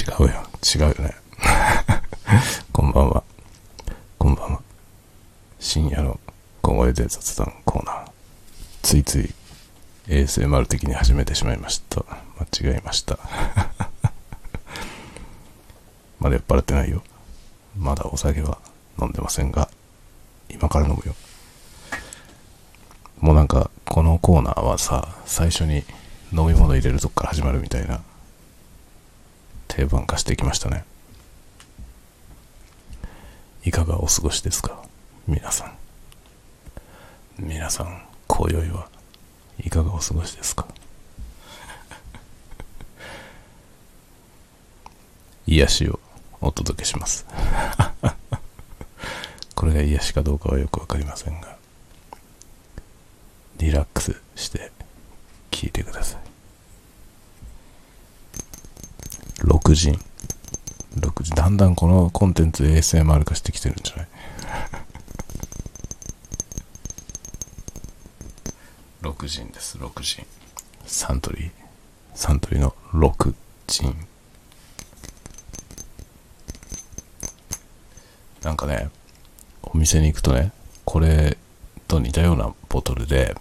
[0.00, 0.32] 違うよ。
[0.64, 1.14] 違うよね。
[2.72, 3.22] こんばんは。
[4.16, 4.62] こんばんは。
[5.58, 6.18] 深夜の
[6.62, 8.10] 小声で雑談コーナー。
[8.80, 9.34] ついつい
[10.08, 12.02] ASMR 的に始めてしまいました。
[12.62, 13.18] 間違えました。
[16.18, 17.02] まだ酔っ払ってないよ。
[17.78, 18.56] まだお酒は
[18.98, 19.68] 飲んでませんが、
[20.48, 21.14] 今から飲むよ。
[23.20, 25.84] もうなんか、このコーナーはさ、最初に
[26.32, 28.00] 飲み物入れるとこから始まるみたいな、
[29.70, 30.84] 定番化してきましたね。
[33.64, 34.82] いかがお過ごしですか？
[35.28, 35.76] 皆さん。
[37.38, 38.88] 皆さん、今宵は
[39.64, 40.66] いかがお過ごしですか？
[45.46, 46.00] 癒しを
[46.40, 47.26] お届けします。
[49.54, 51.56] これが癒しかどうかはよくわかりませんが、
[53.58, 54.72] リラックスして
[55.50, 56.20] 聞いてください。
[59.70, 59.90] 6時。
[60.96, 61.30] 6時。
[61.32, 64.08] だんだんこのコンテンツ ASMR 化してきてるんじゃない
[69.14, 70.26] ?6 時です、6時。
[70.86, 71.50] サントリー。
[72.14, 73.32] サントリーの6
[73.68, 73.94] ジン。
[78.42, 78.90] なんかね、
[79.62, 80.50] お店に行くとね、
[80.84, 81.38] これ
[81.86, 83.36] と似たようなボトルで、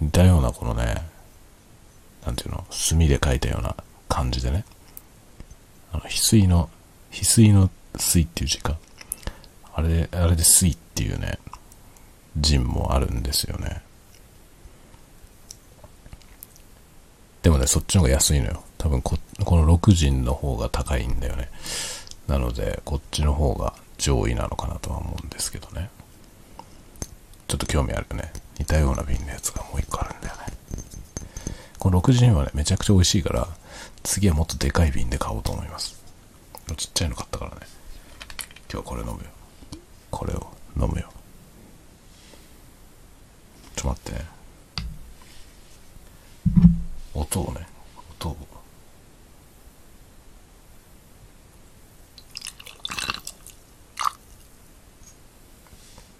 [0.00, 1.06] 似たようなこのね、
[2.24, 3.76] なんていうの、墨で書いたような
[4.08, 4.64] 感じでね、
[5.92, 6.70] 翡翠の、
[7.10, 8.78] 翡翠の水っていう字か。
[9.74, 11.38] あれ、あれで水っていうね、
[12.36, 13.82] 人もあるんですよね。
[17.42, 18.62] でもね、そっちの方が安いのよ。
[18.78, 21.50] 多分こ、この6人の方が高いんだよね。
[22.28, 25.90] なので、こっちの方が上位なのかなとは思うんですけどね。
[27.48, 28.32] ちょっと興味あるよね。
[28.58, 30.42] 似たような瓶のやつがもう一個あるんだよね。
[31.78, 33.48] この6人はね、めちゃくちゃ美味しいから、
[34.02, 36.00] 次はもっとでかい瓶で買おうと思います。
[36.76, 37.56] ちっちゃいの買ったからね。
[38.72, 39.18] 今日はこれ飲むよ。
[40.10, 40.46] これを
[40.76, 41.10] 飲むよ。
[43.76, 44.26] ちょっと待ってね。
[47.14, 47.66] 音をね、
[48.18, 48.36] 音を。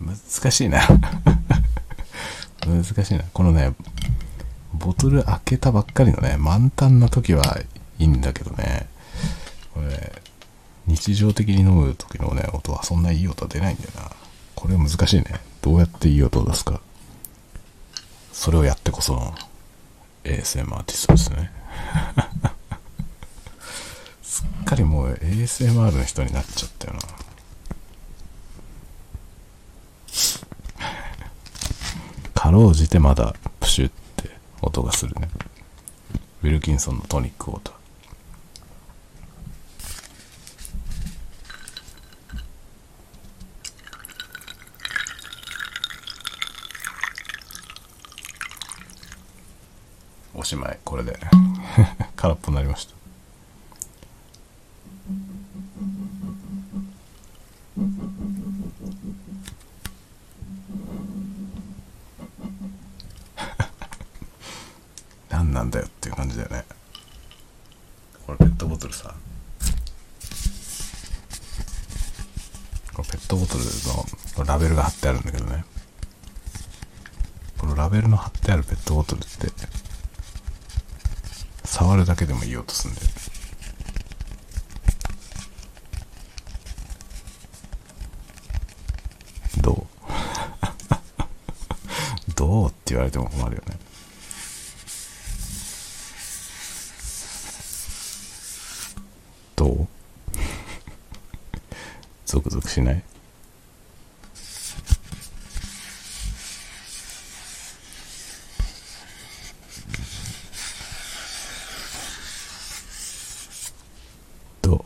[0.01, 0.81] 難しいな。
[2.67, 3.25] 難しいな。
[3.33, 3.73] このね、
[4.83, 7.57] ボトル開けたばっかりのね、満タンな時は
[7.99, 8.89] いいんだけどね、
[9.73, 10.21] これ、
[10.89, 14.11] 日常的に飲む時のね、音はそんないい音は出ないんだよな。
[14.57, 15.41] これ難しいね。
[15.63, 16.81] どうやっていい音を出すか。
[18.33, 19.35] それをやってこその
[20.25, 21.53] ASM アーティストですね。
[24.23, 27.01] すっかりもう ASMR の人になっちゃったよな。
[32.35, 33.37] かろうじてまだ
[34.63, 35.29] 音がするね。
[36.43, 37.75] ウィルキンソンのトニックウォーター。
[50.35, 51.19] おしまい、これで。
[52.17, 52.95] 空っぽになりました。
[65.31, 66.65] 何なんだよっていう感じだよね。
[68.27, 69.15] これペットボトルさ。
[72.95, 73.65] これペットボトル
[74.39, 75.65] のラベルが貼ってあるんだけどね。
[77.59, 79.49] このラベルの貼ってあるペットボトルって、
[81.65, 83.07] 触るだけでもいい音すんだよ。
[89.63, 89.87] どう
[92.35, 93.79] どうって言われても困るよね。
[99.57, 99.89] どう
[102.27, 103.05] ゾクゾクしない
[114.63, 114.83] どう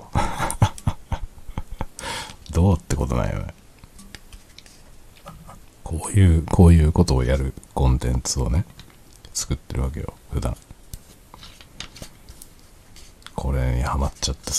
[2.53, 3.55] どうってことないよね。
[5.85, 8.65] こういう、こういうことをやるコンテンツをね、
[9.35, 10.57] 作ってるわけよ、普段。
[13.35, 14.53] これにハマっちゃって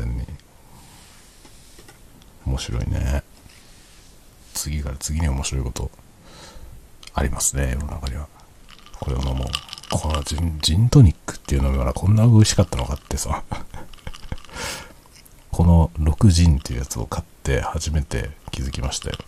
[0.00, 0.24] 全に。
[2.46, 3.22] 面白いね。
[4.54, 5.90] 次から次に面白いこと、
[7.14, 8.28] ありますね、世の中には。
[8.98, 9.48] これを飲もう。
[9.90, 13.42] このジンジントニックっていう飲み物こんな美味しかったのかってさ。
[15.50, 19.18] この6ジンっていうやつを買って初めて気づきましたよ。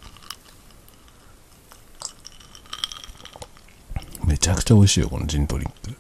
[4.25, 5.97] めちゃくちゃ美味しいよ、このジントニック。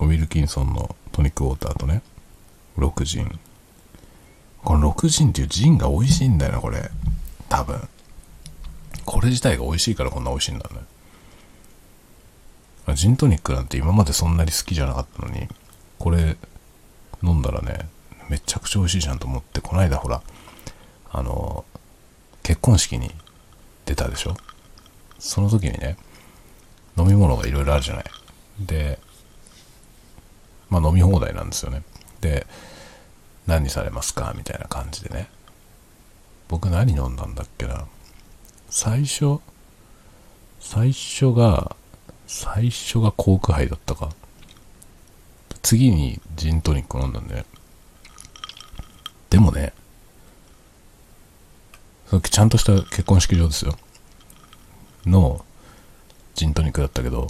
[0.00, 2.02] ウィルキンソンのトニックウォーターとね、
[2.80, 3.38] 6ジン。
[4.64, 6.90] この6ジンっていうジンが美味しいんだよな、これ。
[7.48, 7.88] 多分。
[9.04, 10.68] これ自体が美味しいからこんな美味しいんだ
[12.86, 12.94] ね。
[12.94, 15.48] ジントニックなんて今までそんなに好きじゃなかったのに、
[15.98, 16.36] これ
[17.22, 17.88] 飲んだらね、
[18.28, 20.22] めちゃくちゃ美味しいじゃんと思って、この間ほら、
[21.10, 21.64] あの、
[22.42, 23.10] 結婚式に
[23.84, 24.36] 出たでしょ？
[25.18, 25.96] その時にね、
[26.96, 28.04] 飲み物がいろいろあるじゃない。
[28.60, 28.98] で、
[30.68, 31.82] まあ飲み放題なんですよね。
[32.20, 32.46] で、
[33.46, 34.34] 何されますか？
[34.36, 35.28] みたいな感じでね。
[36.48, 37.86] 僕何飲んだんだっけな。
[38.68, 39.38] 最初、
[40.58, 41.76] 最初が、
[42.26, 44.10] 最初がコーク杯だったか。
[45.62, 47.44] 次にジントニック飲んだんで、ね、
[49.28, 49.72] でもね、
[52.30, 53.76] ちゃんとした結婚式場ですよ。
[55.06, 55.44] の、
[56.34, 57.28] ジントニックだったけど、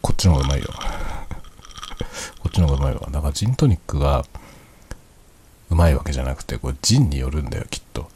[0.00, 0.68] こっちの方がうまいよ。
[2.38, 3.08] こっちの方がうまいわ。
[3.10, 4.24] だからジントニックが
[5.70, 8.08] うまいわけじゃなくて、これジンによるんだよ、きっと。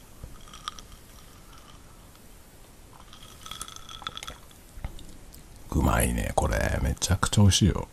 [5.71, 6.79] うまいね、これ。
[6.81, 7.87] めちゃくちゃ美味しいよ。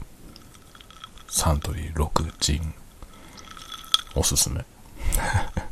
[1.29, 2.75] サントリー6ジン。
[4.15, 4.65] おすすめ。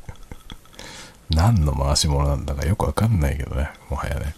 [1.30, 4.34] 何の回し物なんだかよくわかんないけどね、もはやね。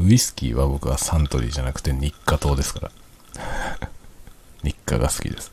[0.00, 2.90] ウイスキーは僕はサントリーじゃなくて日課糖ですから。
[4.64, 5.52] 日課が好きです。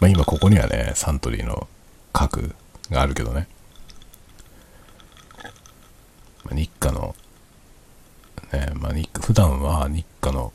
[0.00, 1.68] まあ今ここにはね、サントリーの
[2.12, 2.54] 核
[2.90, 3.48] があるけどね。
[6.44, 7.14] まあ、日課の、
[8.52, 10.52] ね、まあ日課、普段は日課の、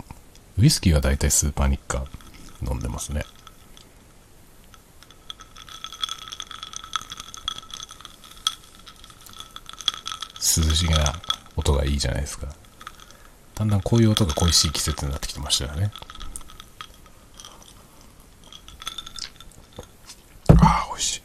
[0.58, 2.06] ウイスキーは大体スーパー日課
[2.66, 3.26] 飲んでますね。
[10.36, 11.14] 涼しげな
[11.56, 12.48] 音がいいじゃないですか。
[13.56, 15.92] だんだんこういう音が恋しい季節になってきてましたよね。
[20.90, 21.22] 美味しい。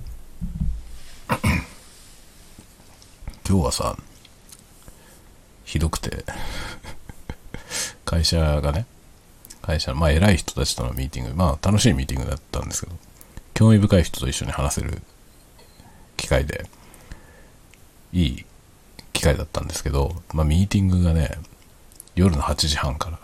[3.49, 3.97] 今日はさ、
[5.65, 6.25] ひどくて
[8.05, 8.87] 会社がね、
[9.63, 12.97] 会社の、まあ偉い人たちとのミーティング、まあ楽しいミーティングだったんですけど、
[13.55, 15.03] 興味深い人と一緒に話せる
[16.17, 16.69] 機会で、
[18.13, 18.47] いい
[19.13, 21.39] 機会だったんですけど、まあ、ミーティングがね、
[22.15, 23.19] 夜の8時半から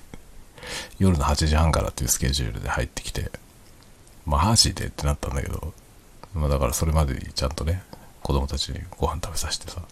[0.98, 3.30] 夜の8時半からっていうスケジュールで入ってきて、
[4.26, 5.72] マジでってなったんだけど、
[6.34, 7.82] まあ、だからそれまでにちゃんとね、
[8.22, 9.82] 子供たちにご飯食べさせてさ。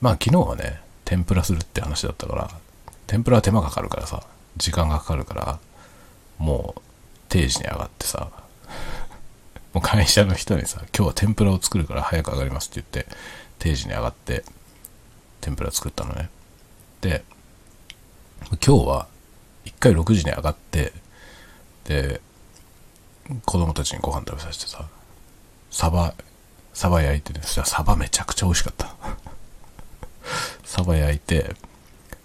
[0.00, 2.50] まあ昨日はね、天ぷらするって話だったから、
[3.06, 4.22] 天ぷらは手間かかるからさ、
[4.56, 5.58] 時間がかかるから、
[6.38, 6.80] もう
[7.28, 8.30] 定時に上がってさ、
[9.72, 13.12] もう会社の人にさ、今日は天ぷらを作るから早く上がりますって言って、
[13.58, 14.44] 定時に上がって、
[15.40, 16.30] 天ぷら作ったのね。
[17.00, 17.24] で、
[18.64, 19.08] 今日は、
[19.64, 20.92] 一回6時に上がって、
[21.84, 22.20] で、
[23.44, 24.86] 子供たちにご飯食べさせてさ、
[25.70, 26.14] サバ、
[26.72, 28.94] サバ焼いてね、そしサバめちゃくちゃ美味しかった。
[30.64, 31.56] サバ焼いて、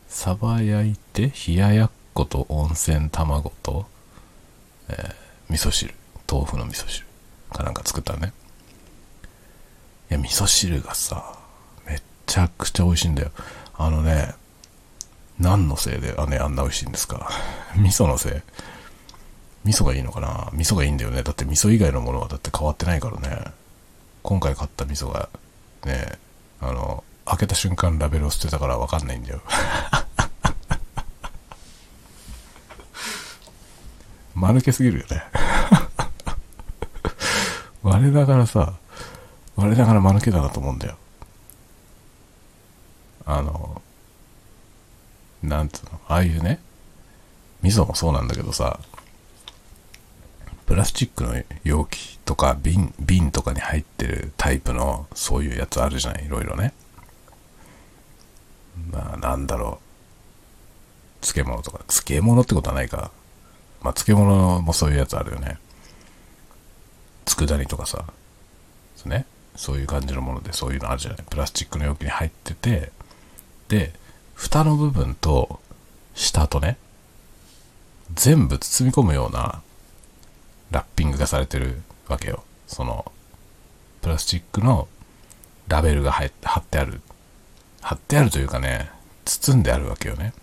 [0.07, 3.87] サバ焼いて、冷ややっこと温泉卵と、
[4.89, 5.13] えー、
[5.53, 5.93] 味噌汁、
[6.29, 7.05] 豆腐の味噌汁。
[7.51, 8.33] かなんか作ったね。
[10.09, 11.37] いや、味噌汁がさ、
[11.85, 13.31] めちゃくちゃ美味しいんだよ。
[13.77, 14.33] あのね、
[15.39, 17.29] 何のせいであ,、ね、あんな美味しいんですか
[17.77, 18.33] 味噌のせい
[19.65, 20.49] 味噌がいいのかな？
[20.53, 21.23] 味噌がいいんだよね。
[21.23, 23.51] だって味噌以外のものはだって変わってないからね。
[24.23, 25.29] 今回買った味噌が、
[25.85, 26.17] ね、
[26.61, 29.41] あの、開けた瞬間ラベルを捨てたからわかんないんだよ。
[34.35, 35.23] 間抜けすぎるよね
[37.83, 38.73] 我ながらさ、
[39.55, 40.97] 我ながら間抜けだなと思うんだよ。
[43.25, 43.81] あの、
[45.43, 46.59] なんつうの、ああいうね、
[47.61, 48.79] 味噌もそうなんだけどさ、
[50.69, 51.33] プラスチックの
[51.63, 56.75] 容器とか瓶、瓶とかに入ってるタイプのそういうやつあるじゃない、いろいろね。
[58.91, 59.79] まあなんだろ
[61.21, 61.23] う。
[61.25, 63.09] 漬物とか、漬物ってことはないか。
[63.81, 65.57] まあ漬物もそういうやつあるよね。
[67.25, 68.05] 佃煮とかさ、
[69.07, 72.91] ね、そういう感じのものでそういうのあるじゃないプラスチックの容器に入ってて、
[73.69, 73.91] で、
[74.35, 75.59] 蓋の部分と
[76.13, 76.77] 下とね、
[78.13, 79.63] 全部包み込むような
[80.71, 82.43] ラッピングがされてるわけよ。
[82.67, 83.11] その、
[84.01, 84.87] プラスチックの
[85.67, 86.25] ラベルが貼
[86.59, 87.01] ってある。
[87.81, 88.89] 貼ってあるというかね、
[89.25, 90.33] 包んであるわけよね。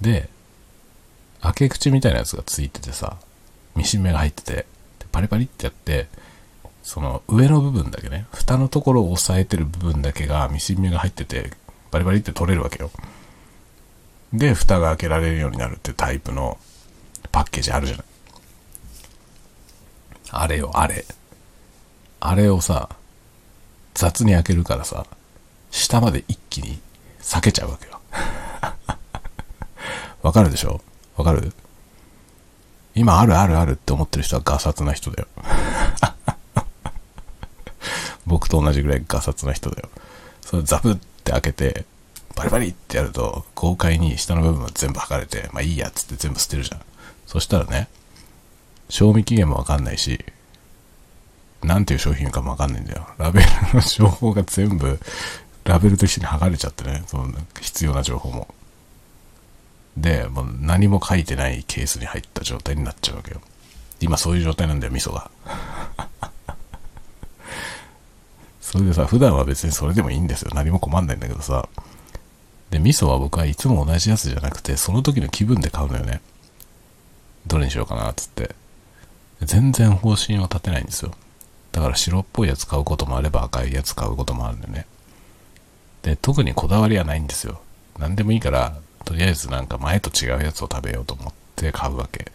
[0.00, 0.28] で、
[1.40, 3.16] 開け口みたいなやつがついててさ、
[3.74, 4.66] ミシン目が入ってて、
[5.12, 6.08] パリパリってやって、
[6.82, 11.52] その上の部分だけね、蓋のところを押さえてる部分だけがミシン目が入ってて、
[11.90, 12.90] バリバリって取れるわけよ。
[14.32, 16.58] で、蓋が開けられるようになるってタイプの
[17.30, 18.06] パッケージあるじゃない。
[20.40, 21.04] あれよ、あれ。
[22.20, 22.88] あれをさ、
[23.94, 25.06] 雑に開けるからさ、
[25.70, 26.78] 下まで一気に
[27.20, 28.00] 避けちゃうわけよ。
[30.22, 30.80] わかるでしょ？
[31.16, 31.52] わかる？
[32.94, 35.28] 今あるあるあるって思ってる人はガサツな人だよ。
[38.26, 39.88] 僕と同じぐらいガサツな人だよ。
[40.40, 41.84] それザブって開けて、
[42.36, 46.80] バリバリってやると、豪快に下の部分は全部剥がれて、まあいいやっつって全部捨てるじゃん。
[47.26, 47.88] そしたらね、
[48.88, 50.24] 賞味期限もわかんないし、
[51.62, 53.08] なんていう商品かもわかんないんだよ。
[53.18, 54.98] ラベルの情報が全部、
[55.64, 58.48] ラベルと一緒に剥がれちゃってね、その必要な情報も。
[59.96, 63.40] で、もう何も書いてないケースに入った状態になっちゃうわけよ。
[64.00, 65.30] 今そういう状態なんだよ、味噌が。
[68.60, 70.50] それでさ、普段は別にそれでもいいんですよ。
[70.54, 71.68] 何も困んないんだけどさ。
[72.70, 76.20] で、味噌は僕はいつも同じやつじゃなくて、その時の気分で買うのよね。
[77.46, 78.54] どれにしようかな、つって。
[79.44, 81.12] 全然方針を立てないんですよ。
[81.72, 84.86] だから白っぽいやつ買うこともあれば赤いやつ買うこともあるんだよね。
[86.02, 87.60] で、特にこだわりはないんですよ。
[87.98, 92.30] 何でもいいから、とりあえずなんか前と違うやつを食べようと思って買うわけ。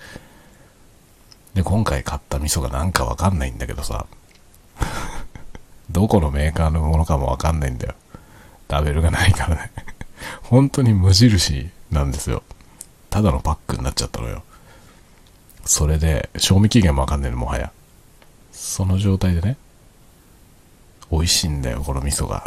[1.54, 4.06] で、今回買った味噌がなんかわかんないんだけどさ、
[5.89, 7.96] どこのメーカーのものかもわかんないんだよ。
[8.68, 9.72] ラベルがないからね。
[10.44, 12.44] 本当に無印なんですよ。
[13.10, 14.44] ただのパックになっちゃったのよ。
[15.69, 17.71] それで、賞味期限もわかんないの、もはや。
[18.51, 19.55] その状態でね、
[21.11, 22.43] 美味しいんだよ、この味噌が。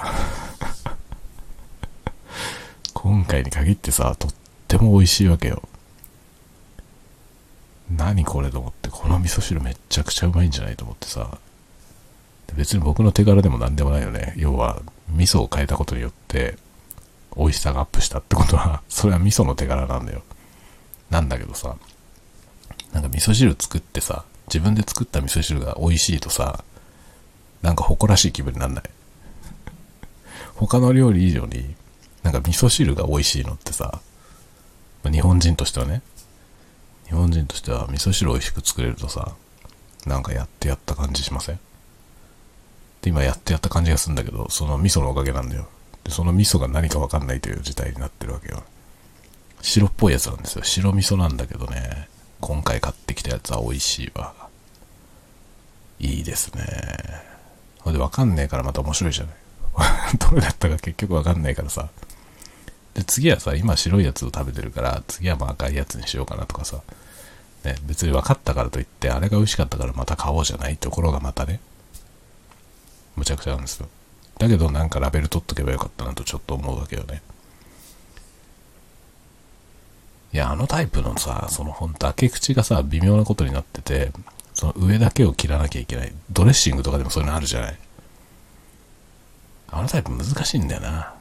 [2.93, 4.35] 今回に限ってさ、とっ
[4.67, 5.63] ても美味しいわけよ。
[7.97, 11.39] 何これと思って、この味噌汁めっちゃくちゃうまいんじゃないと思ってさ。
[12.57, 14.35] 別に僕の手柄でも何でもないよね。
[14.37, 16.59] 要は、味噌を変えたことによって、
[17.37, 20.25] 美味しさがアップしたってことは、それは味噌の手柄なんだよ。
[21.09, 21.77] なんだけどさ、
[22.93, 26.65] なんか味噌汁作ってさ、自分で作った味噌汁が美味しいとさ、
[27.63, 28.85] なんか誇らしい気分になんない？
[30.57, 31.75] 他の料理以上に、
[32.23, 34.01] なんか味噌汁が美味しいのってさ、
[35.11, 36.03] 日本人としてはね、
[37.07, 39.35] 日本人としては味噌汁美味しく作れるとさ、
[40.07, 41.59] なんかやってやった感じしません？
[43.01, 45.69] で、今やってやった感じがするんだけど、その味噌のおかげなんだよ。
[46.05, 48.63] で、その味噌が何かわかんないという事態になってるわけよ。
[49.61, 50.65] 白っぽいやつなんですよ。
[50.65, 52.09] 白味噌なんだけどね、
[52.43, 54.35] 今回買ってきたやつは美味しいわ。
[56.01, 56.65] いいですね。
[57.79, 59.35] ほんで、わかんねえからまた面白いじゃない。
[60.19, 61.89] どれだったか結局わかんないからさ。
[62.95, 66.81] で、次はさ、今白いやつを食べてるから、次はまあ赤いやつにしようかなとかさ。
[67.63, 71.61] ね、別に分かったからといって、あれが美味しかったからまた買おうじゃないところがまたね、
[73.15, 73.89] むちゃくちゃなんですよ。
[74.39, 77.23] だけどなんかラベル取っとけばよかったなとちょっと思うわけよね。
[80.33, 84.13] いや、あのタイプのさ、そのほんと開け口がさ、微妙なことになってて、
[84.55, 86.13] その上だけを切らなきゃいけない。
[86.31, 87.79] ドレッシングとかでもそういうのあるじゃない。
[89.71, 91.15] あのタイプ難しいんだよな。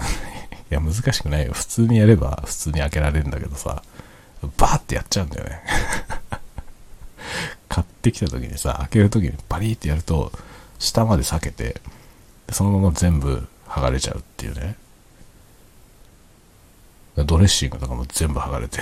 [0.70, 1.52] いや、難しくないよ。
[1.52, 3.82] 普通にやれば普通に開けられるんだけどさ、
[4.56, 5.62] バーってやっちゃうんだよね。
[7.68, 10.32] 買ってきた時にさ、開ける時にバリーってやると、
[10.78, 11.80] 下まで避けて、
[12.50, 14.76] そのまま全部剥がれちゃうっていうね。
[17.24, 18.80] ドレッシングとかも全部剥がれて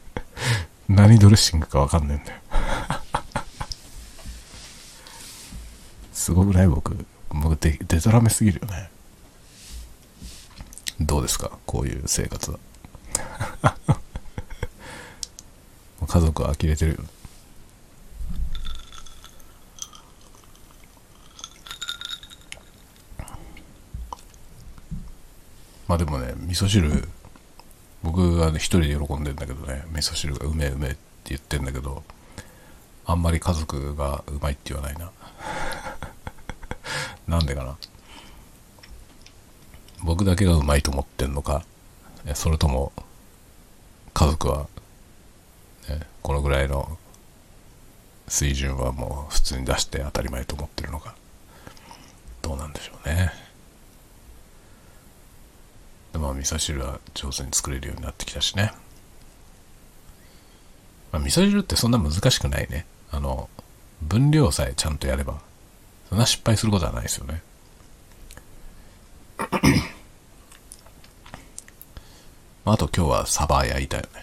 [0.88, 2.38] 何ドレッシングかわかんないんだよ
[6.12, 7.06] すごくない僕。
[7.30, 8.90] 僕で、デタラメすぎるよね。
[11.00, 12.58] どうですかこういう生活は。
[16.06, 17.08] 家族は呆れてるよね。
[25.88, 27.08] まあでもね、味噌汁、
[28.02, 32.02] 僕はね、一人で喜んでんだけどね、味噌汁がうめえうめえって言ってんだけど、
[33.04, 35.12] あんまり家族がうまいって言わないな。
[37.28, 37.76] なんでかな。
[40.02, 41.64] 僕だけがうまいと思ってんのか、
[42.34, 42.92] それとも、
[44.12, 44.66] 家族は、
[45.88, 46.98] ね、このぐらいの
[48.28, 51.14] 水準はもう普通に出して当たり前と思ってるのか、
[52.42, 53.45] どうなんでしょうね。
[56.18, 58.72] まあ味噌汁は上手に作れるようになってきたしね。
[61.12, 62.86] まあ、味噌汁ってそんな難しくないね。
[63.10, 63.48] あの、
[64.02, 65.40] 分量さえちゃんとやれば、
[66.08, 67.42] そんな失敗することはないですよね。
[72.64, 74.08] あと今日はサバ焼いたよね。
[74.14, 74.22] ま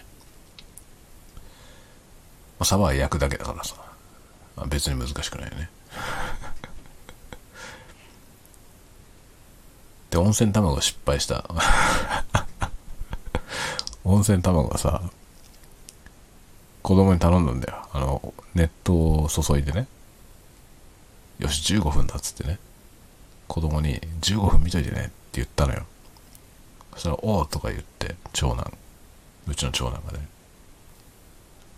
[2.60, 3.74] あ、サバは焼くだけだからさ、
[4.56, 5.70] まあ、別に難しくないよね。
[10.14, 11.44] で、温泉卵失敗した。
[14.04, 15.02] 温泉卵がさ、
[16.82, 17.88] 子供に頼んだんだよ。
[17.92, 19.88] あの、熱湯を注いでね。
[21.40, 22.60] よし、15分だっつってね。
[23.48, 25.84] 子供に15分見といてねって言ったのよ。
[26.92, 28.72] そしたら、おーとか言って、長男。
[29.48, 30.28] うちの長男がね。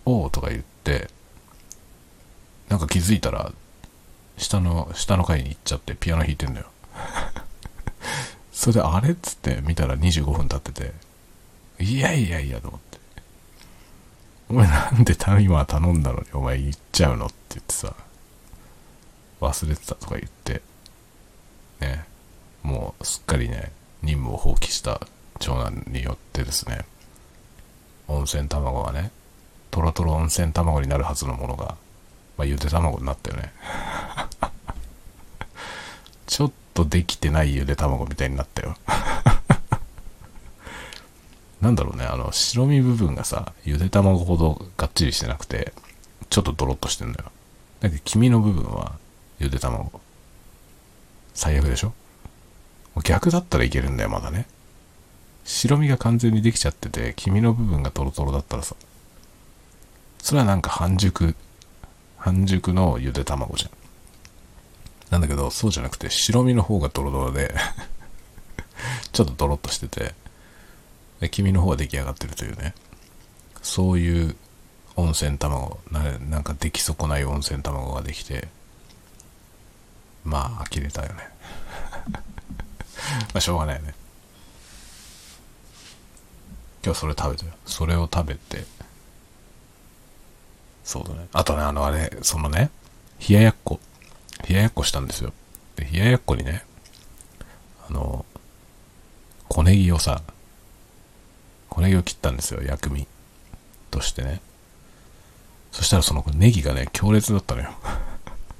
[0.04, 1.08] おーとか言って、
[2.68, 3.50] なんか気づいたら、
[4.36, 6.66] 下の、下の階に行っちゃってピアノ弾いてんだよ。
[8.56, 10.92] それで、あれっつって見たら25分経ってて、
[11.78, 12.98] いやいやいやと思って。
[14.48, 17.94] お前なんで今頼んだのにお前行っちゃうのって言ってさ、
[19.42, 20.62] 忘れてたとか言って、
[21.80, 22.06] ね、
[22.62, 23.72] もうすっかりね、
[24.02, 25.06] 任務を放棄した
[25.38, 26.86] 長男によってですね、
[28.08, 29.10] 温泉卵がね、
[29.70, 31.76] トロトロ温泉卵になるはずのものが、
[32.38, 33.52] まあ、ゆで卵になったよね。
[36.26, 38.76] ちょっとできてないゆで卵みたいになったよ。
[41.60, 45.72] なんだろうね、あの、白身部分がさ、ゆで卵ほどがっちりしてなくて、
[46.28, 47.32] ちょっとドロッとしてんだよ。
[47.80, 48.92] だけど、黄身の部分は、
[49.38, 50.00] ゆで卵。
[51.34, 51.92] 最悪でしょ？
[53.04, 54.46] 逆だったらいけるんだよ、まだね。
[55.44, 58.76] 白身が完全にできちゃってて、黄身の部分がトロトロだったらさ、
[60.18, 61.34] それはなんか半熟、
[62.18, 63.70] 半熟のゆで卵じゃん。
[65.10, 67.54] なんだけど、そうじゃなくて、白身の方がドロドロで
[69.12, 70.14] ちょっとドロッとしてて、
[71.20, 72.74] で君の方は出来上がってるというね。
[73.62, 74.36] そういう
[74.94, 78.48] 温泉卵ななんか出来損ない温泉卵ができて
[80.24, 81.28] まあ呆れたよね。
[83.34, 83.94] まあしょうがないよね。
[86.84, 87.52] 今日それ食べたよ。
[87.66, 88.64] それを食べて
[90.84, 91.26] そうだね。
[91.32, 92.70] あとねあのあれそのね
[93.28, 93.80] 冷ややっこ。
[94.48, 95.32] 冷ややっこしたんですよ
[95.76, 96.64] で冷ややっこにね
[97.88, 98.24] あの
[99.48, 100.22] 小ネギをさ
[101.76, 103.06] 小ネギを切ったんですよ、薬味
[103.90, 104.40] としてね。
[105.72, 107.70] そしたらそのネギがね、強烈だったのよ。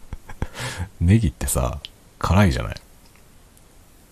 [1.00, 1.80] ネギってさ、
[2.18, 2.76] 辛いじゃない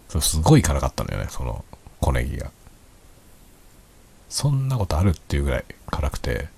[0.09, 1.67] そすごい辛かったんだよね、その
[2.01, 2.51] 小ネギが。
[4.31, 6.49] そんなことあるっていうぐらい辛くて、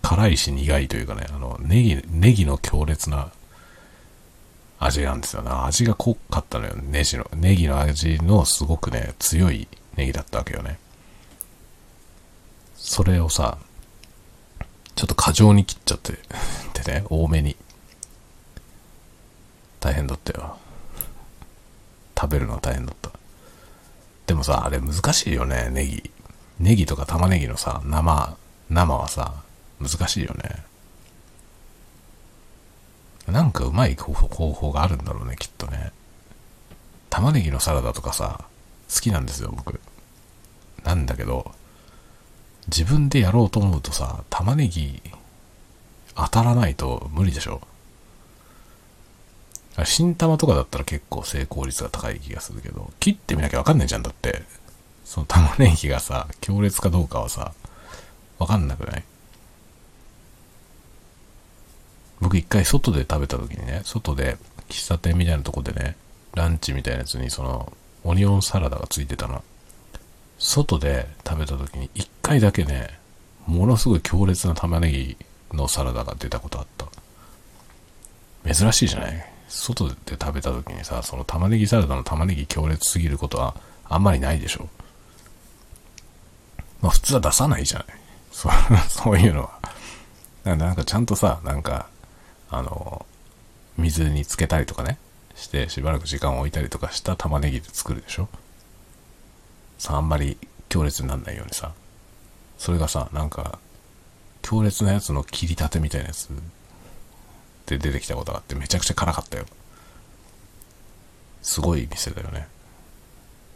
[0.00, 3.32] 辛いし苦いというかね、あの、ネギ、ネギの強烈な
[4.80, 5.50] 味なんですよね。
[5.50, 7.26] 味が濃かったのよ、ネギの。
[7.34, 10.78] ネギの味のすごくね、強いネギだったわけよね。
[12.76, 13.58] それをさ、
[14.94, 16.18] ちょっと過剰に切っちゃって、
[16.84, 17.56] でね、多めに。
[19.80, 20.58] 大変だったよ。
[22.18, 23.10] 食べるのは大変だった。
[24.26, 26.10] でもさ、あれ難しいよね、ネギ。
[26.60, 28.36] ネギとか玉ねぎのさ、生、
[28.68, 29.34] 生はさ、
[29.80, 30.64] 難しいよね。
[33.32, 35.92] なんかうまい方法があるんだろうね、きっとね。
[37.10, 38.44] 玉ねぎのサラダとかさ、
[38.92, 39.80] 好きなんですよ、僕。
[40.84, 41.52] なんだけど、
[42.68, 45.02] 自分でやろうと思うとさ、玉ねぎ
[46.14, 47.60] 当たらないと無理でしょ。
[49.84, 54.42] 新玉とかだったら結構成功率が高い気がするけど、切ってみなきゃわかんないじゃんだって。
[55.04, 57.52] その玉ねぎがさ、強烈かどうかはさ、
[58.38, 59.04] わかんなくない？
[62.20, 64.36] 僕一回外で食べた時にね、外で
[64.68, 65.96] 喫茶店みたいなとこでね、
[66.34, 67.72] ランチみたいなやつにその、
[68.04, 69.42] オニオンサラダがついてたの。
[70.38, 72.88] 外で食べた時に一回だけね、
[73.46, 75.16] ものすごい強烈な玉ねぎ
[75.52, 76.86] のサラダが出たことあった。
[78.54, 79.24] 珍しいじゃない？
[79.48, 83.56] 外で食べた時にさ、その玉ねぎサラダの玉ねぎ強烈すぎることは
[83.88, 84.68] あんまりないでしょ。
[86.82, 87.86] まあ普通は出さないじゃない
[88.30, 88.52] そう
[88.88, 89.42] そういうの
[90.44, 90.56] は。
[90.56, 91.88] なんかちゃんとさ、なんか、
[92.50, 93.06] あの、
[93.76, 94.98] 水につけたりとかね、
[95.34, 98.28] してしばらく時間を置いたりとかした玉ねぎで作るでしょ
[99.78, 100.36] さ、ああんまり
[100.68, 101.72] 強烈にならないようにさ、
[102.58, 103.58] それがさ、なんか、
[104.42, 106.28] 強烈なやつの切り立てみたいなやつ
[107.66, 109.44] で出てきたことがあってめちゃくちゃ辛かったよ。
[111.42, 112.48] すごい店だよね。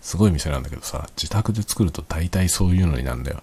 [0.01, 3.43] すごい店なんだけどさ、自宅で作ると大体そういうのになるんだよ。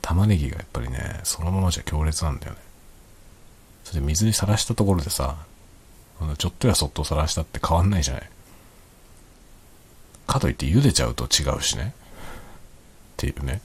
[0.00, 2.58] 玉ねぎがやっぱりね、そのままじゃ強烈なんだよね。
[3.88, 5.36] それ水にさらしたところでさ、
[6.36, 8.30] ちょっとやそっとさらしたって変わんないじゃない。
[10.26, 11.94] かといって茹でちゃうと違うしね。
[11.94, 13.62] っていうね。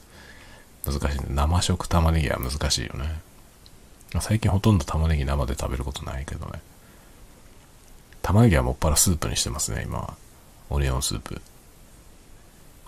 [0.86, 1.26] 難しい、ね。
[1.28, 3.20] 生食玉ねぎは難しいよね。
[4.22, 6.62] 最近ほとんど玉ねぎ生で食べることないけどね。
[8.22, 10.14] 玉ねぎはもっぱらスープにしてますね、今は。
[10.70, 11.42] オニオンスープ。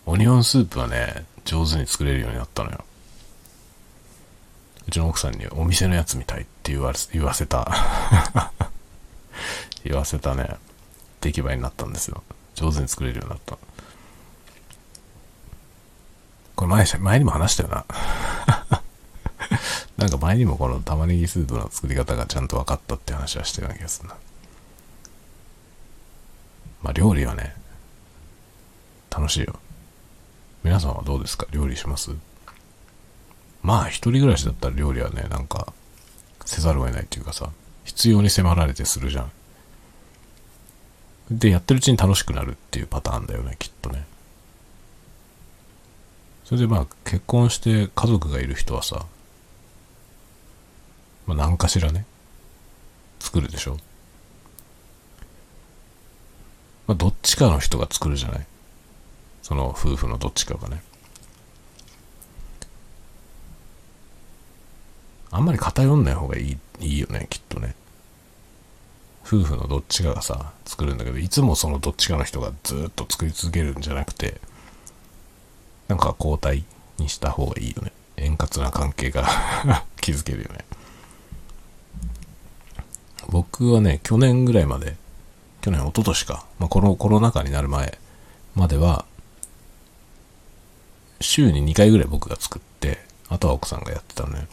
[0.05, 2.85] オニオンスープはね、上手に作れるようになったのよ。
[4.87, 7.71] うちの奥さんにお店のやつみたいって言わ言わせた
[9.83, 10.57] 言わせたね、
[11.21, 12.23] 出来栄えになったんですよ。
[12.55, 13.57] 上手に作れるようになった。
[16.55, 17.85] これ前、前にも話したよな。
[19.97, 24.15] なんか前にもこの玉ねぎスープの作り方がちゃんと分かったって話はしてるような気がするな。
[26.81, 27.55] まあ料理はね、
[29.09, 29.59] 楽しいよ。
[30.63, 31.45] 皆さんはどうですか？
[31.51, 32.11] 料理します？
[33.65, 35.73] まあ一人暮らしだったら料理はね、なんか
[36.45, 37.49] せざるを得ないっていうかさ、
[37.83, 39.31] 必要に迫られてするじゃん。
[41.31, 44.05] で、やってるうちに楽しくなるっていうパターンだよね、きっとね。
[46.43, 49.07] それでまあ結婚して家族がいる人はさ、
[51.25, 52.05] まあ何かしらね、
[53.19, 53.77] 作るでしょ。
[56.85, 58.45] まあどっちかの人が作るじゃない
[59.41, 60.83] その夫婦のどっちかがね。
[65.35, 67.75] あんまり偏んない方がいい、いいよね、きっとね。
[69.25, 74.39] 夫婦のどっちかがさ、作るんだけど、いつもそのどっちかの人がずっと作り続けるんじゃなくて、
[75.89, 76.63] なんか交代
[76.97, 77.91] にした方がいいよね。
[78.15, 79.27] 円滑な関係が
[79.99, 80.63] 築けるよね。
[83.27, 84.95] 僕はね、去年ぐらいまで、
[85.59, 87.99] 去年、一昨年か、まあ、このコロナ禍になる前
[88.53, 89.05] までは、
[91.19, 94.47] 週に2回ぐらい僕が作って、あとは奥さんがやってたのね。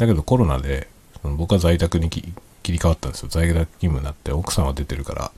[0.00, 0.88] だけどコロナで、
[1.22, 2.32] 僕は在宅に切
[2.66, 3.28] り替わったんですよ。
[3.28, 5.30] 在宅勤務になって奥さんは出てるから。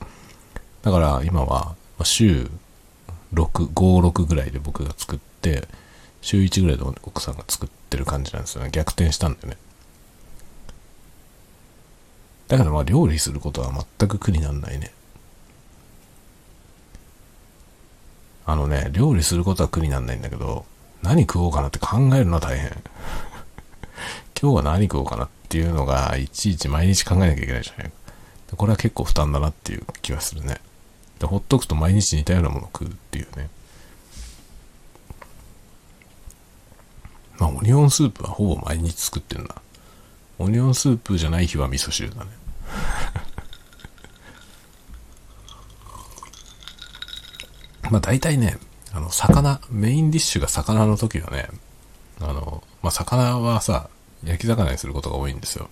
[0.83, 2.49] だから今は、週
[3.33, 5.67] 6、5、6ぐらいで僕が作って、
[6.21, 8.69] 週1ぐらいで奥さんが作ってる感じなんですよね。
[8.71, 9.57] 逆転したんだよね。
[12.47, 14.93] だからまあ料理することは全く苦になんないね。
[18.45, 20.65] あのね、料理することは苦になんないんだけど、
[21.01, 22.71] 何食おうかなって考えるのは大変。
[24.43, 27.91] 今日は何食おうかなっていうのが、いちいち毎日考えなきゃいけないじゃない
[28.49, 30.57] かこれは結構負担だなっていう気はするね。
[31.17, 33.49] でほっとくと毎日似たようなもの食うっていうね。
[37.39, 39.55] まあ、オニオンスープはほぼ毎日作ってるな。
[40.39, 42.31] オニオンスープじゃない日は味噌汁だね。
[47.89, 48.57] まあ大体ね、
[48.91, 51.47] あの、魚、メインディッシュが魚の時はね、
[52.19, 53.89] あの、まあ魚はさ、
[54.25, 55.69] 焼き魚にすることが多いんですよ。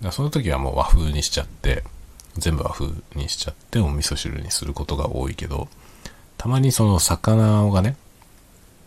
[0.00, 1.84] だその時はもう和風にしちゃって、
[2.36, 5.68] 全部和風にしちゃってお味噌汁にすることが多いけど、
[6.36, 7.96] たまにその魚がね、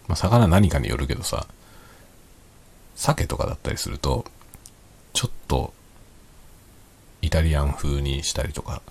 [0.07, 1.47] まあ、魚何かによるけどさ、
[2.95, 4.25] 鮭とかだったりすると、
[5.13, 5.73] ちょっと
[7.21, 8.81] イタリアン風にしたりとか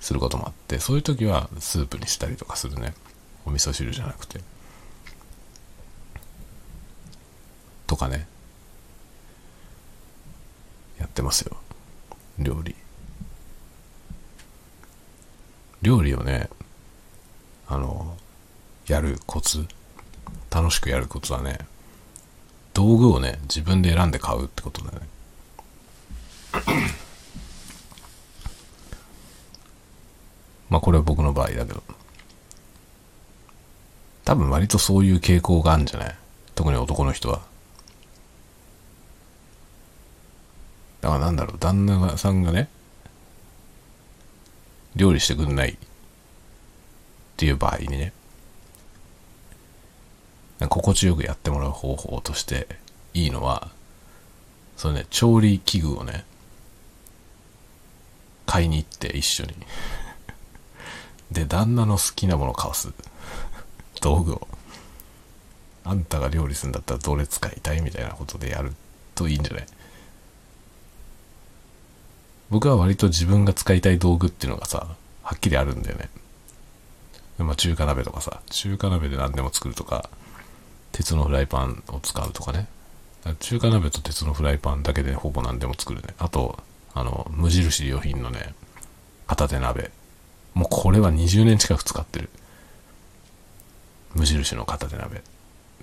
[0.00, 2.94] することもあって、そういう時はスープにしたりとかするね。
[3.46, 4.40] お味噌汁じゃなくて。
[7.86, 8.26] とかね。
[10.98, 11.56] やってますよ。
[12.38, 12.74] 料理。
[15.82, 16.48] 料理をね、
[17.68, 18.16] あの、
[18.86, 19.66] やるコツ、
[20.50, 21.58] 楽しくやるコツはね、
[22.72, 25.06] 道具をね、自分で選んで買うってことだよね。
[30.70, 31.82] まあこれは僕の場合だけど。
[34.24, 36.16] 多分割とそういう傾向があるんじゃない？
[36.54, 37.42] 特に男の人は。
[41.04, 42.70] だからなんだろう、旦那さんがね、
[44.96, 45.76] 料理してくんないっ
[47.36, 48.14] ていう場合にね、
[50.70, 52.66] 心地よくやってもらう方法として
[53.12, 53.68] いいのは、
[54.78, 56.24] そのね、調理器具をね、
[58.46, 59.54] 買いに行って一緒に。
[61.30, 62.94] で、旦那の好きなものを買わす。
[64.00, 64.48] 道具を。
[65.84, 68.72] あんたが料理するんだったらどれ使いたいみたいなことでやる
[69.14, 69.66] といいんじゃない？
[72.50, 76.10] 僕は割と自分が使いたい道具っていうのがさ、はっきりあるんだよね。
[77.38, 80.08] まあ中華鍋とかさ、中華鍋で何でも作るとか、
[80.92, 82.68] 鉄のフライパンを使うとかね。
[83.40, 86.14] 中華鍋と鉄のフライパンだけでほぼ何でも作るね。
[86.18, 86.62] あと、
[86.94, 88.54] あの、無印良品のね、
[89.26, 89.90] 片手鍋。
[90.52, 92.28] もうこれは20年近く使ってる。
[94.14, 95.22] 無印の片手鍋。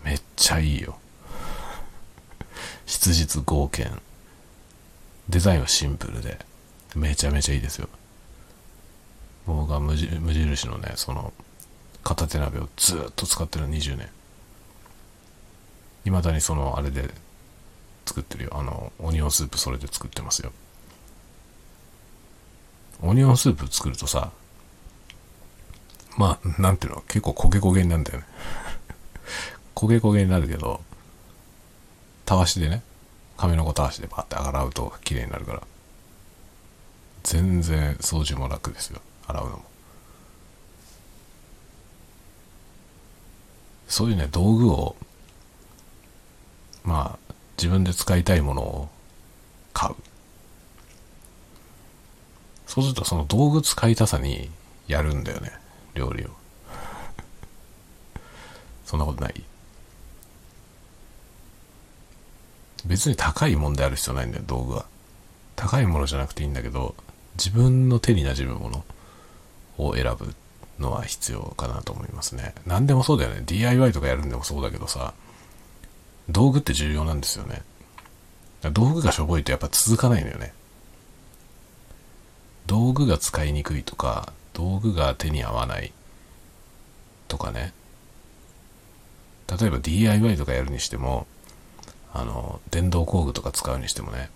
[0.03, 0.97] めっちゃいいよ。
[2.85, 4.01] 質実合憲。
[5.27, 6.45] デザインはシンプルで、
[6.95, 7.87] めちゃめちゃいいですよ。
[9.45, 11.33] 僕が無印のね、その、
[12.03, 14.09] 片手鍋をずっと使ってる20年。
[16.03, 17.09] 未だにその、あれで
[18.05, 18.51] 作ってるよ。
[18.53, 20.51] あの、オニオンスープそれで作ってますよ。
[23.01, 24.31] オニオンスープ作るとさ、
[26.17, 28.25] まあ、なんていうの、結構焦げ焦げになるんだよね。
[29.75, 30.81] 焦げ焦げになるけど、
[32.25, 32.83] たわしでね、
[33.37, 35.61] 髪の毛たわしでバーって洗うと綺麗になるから。
[37.23, 39.01] 全然掃除も楽ですよ。
[39.27, 39.63] 洗うのも。
[43.87, 44.95] そういうね、道具を、
[46.83, 48.89] まあ、自分で使いたいものを
[49.73, 49.95] 買う。
[52.67, 54.49] そうするとその道具使いたさに
[54.87, 55.51] やるんだよね、
[55.93, 56.29] 料理を。
[58.85, 59.43] そんなことない
[62.85, 64.85] 別に高いもんである必要ないんだよ、道具は。
[65.55, 66.95] 高いものじゃなくていいんだけど、
[67.35, 68.85] 自分の手に馴染むもの
[69.77, 70.33] を選ぶ
[70.79, 72.53] のは必要かなと思いますね。
[72.65, 73.43] 何でもそうだよね。
[73.45, 75.13] DIY とかやるんでもそうだけどさ、
[76.29, 77.61] 道具って重要なんですよね。
[78.73, 80.53] 道具がしょぼいとやっぱ続かないのよね。
[82.67, 85.91] 道具が使いにくいとか、道具が手に合わない
[87.27, 87.73] とかね。
[89.59, 91.27] 例えば DIY とかやるにしても、
[92.13, 94.29] あの、電動工具とか使うにしてもね、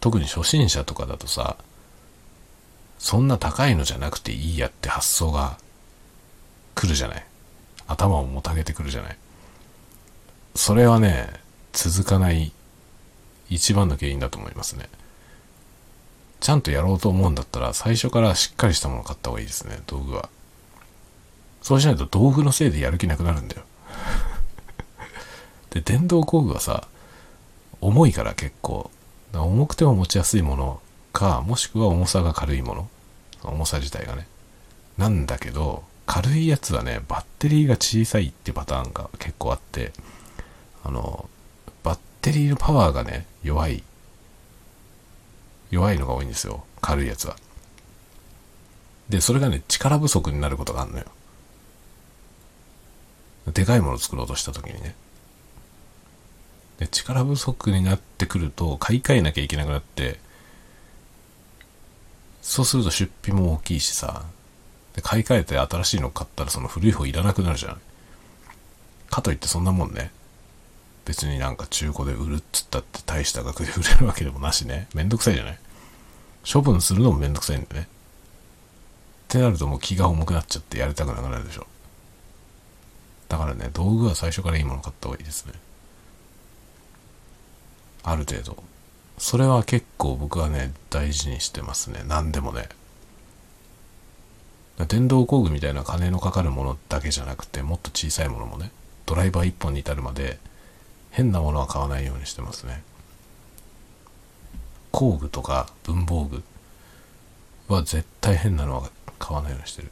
[0.00, 1.56] 特に初心者とかだとさ、
[2.98, 5.58] そんな高いのじゃなくていいやって発想が
[6.74, 7.26] 来るじゃない。
[7.86, 9.16] 頭をもたげてくるじゃない。
[10.54, 11.28] それはね、
[11.72, 12.52] 続かない
[13.48, 14.88] 一番の原因だと思いますね。
[16.40, 20.28] ちゃんとやろうと思うんだったら、最初からしっかりしたもの買った方がいいですね、道具は。
[21.62, 23.62] そうしないと道具のせいでやる気なくなるんだよ。
[25.70, 26.86] で、電動工具はさ、
[27.80, 28.90] 重いから結構。
[29.42, 30.80] 重くても持ちやすいもの
[31.12, 32.88] か、もしくは重さが軽いもの。
[33.42, 34.26] 重さ自体がね。
[34.98, 39.92] なんだけど、軽いやつはね、バッテリーが小さいってパターンが結構あって、
[40.84, 41.28] あの、
[41.82, 43.82] バッテリーのパワーがね、弱い。
[45.70, 46.64] 弱いのが多いんですよ。
[46.80, 47.36] 軽いやつは。
[49.08, 51.04] で、それがね、力不足になることがあるのよ。
[53.52, 54.94] でかいものを作ろうとした時にね。
[56.78, 60.18] で、力不足になってくると、買い替えなきゃいけなくなって、
[62.42, 64.24] そうすると出費も大きいしさ、
[64.94, 67.80] で買い替えて新しいの買ったらその古い方いらなくなるじゃん。
[69.10, 70.10] かといってそんなもんね、
[71.04, 74.88] 別になんか中古で売るっつったって大した額で売れるわけでもなしね。
[74.94, 75.58] めんどくさいじゃない？
[76.50, 77.88] 処分するのもめんどくさいんだよね。
[77.88, 81.66] ってなるともう気が重くなっちゃってやりたくなくなるでしょ。
[83.28, 85.52] だからね、道具は最初からいいもの買った方がいいですね。
[88.06, 88.56] ある程度。
[89.18, 92.04] それは結構僕はね、大事にしてますね。
[92.06, 92.68] 何でもね。
[94.88, 98.70] 電動工具みたいな金のかかるものだけじゃなくて、もっと小さいものもね、
[99.06, 100.38] ドライバー1本に至るまで、
[101.10, 102.82] 変なものは買わないようにしてますね。
[104.92, 106.44] 工具とか文房具
[107.68, 109.90] は絶対変なのは買わないようにしてる。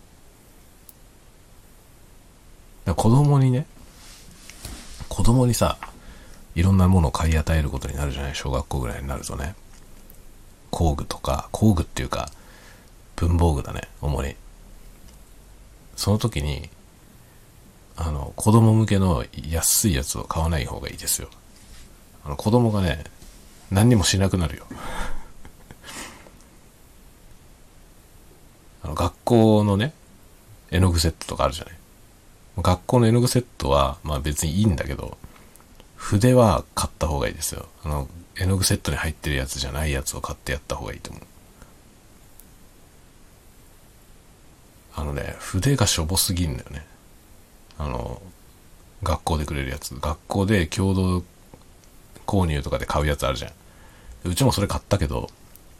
[2.87, 3.67] 子供にね、
[5.09, 5.79] 子供にさ、
[6.55, 8.35] いろんなものを買い与えることになるじゃない？
[8.35, 9.55] 小学校ぐらいになるとね。
[10.71, 12.31] 工具とか、工具っていうか、
[13.17, 14.35] 文房具だね、主に。
[15.97, 16.69] その時に、
[17.97, 21.29] あの、子供向けの安いやつを買わない方がいいですよ。
[22.25, 23.05] あの、子供がね、
[23.71, 24.67] 何にもしなくなるよ。
[28.83, 29.93] あの、学校のね、
[30.71, 31.75] 絵の具セットとかあるじゃない？
[32.59, 35.17] 学校の絵の具セットは、まあ別にいいんだけど、
[36.05, 37.67] 筆は買った方がいいですよ。
[37.83, 41.23] あの、絵の具セットに入ってるやつじゃないやつを買ってやった方がいいと思う。
[44.97, 46.85] あのね、筆がしょぼすぎんだよね。
[47.79, 48.21] あの、
[49.03, 49.95] 学校でくれるやつ。
[49.95, 51.25] 学校で共同
[52.27, 53.53] 購入とかで買うやつあるじゃん。
[54.25, 55.31] うちもそれ買ったけど、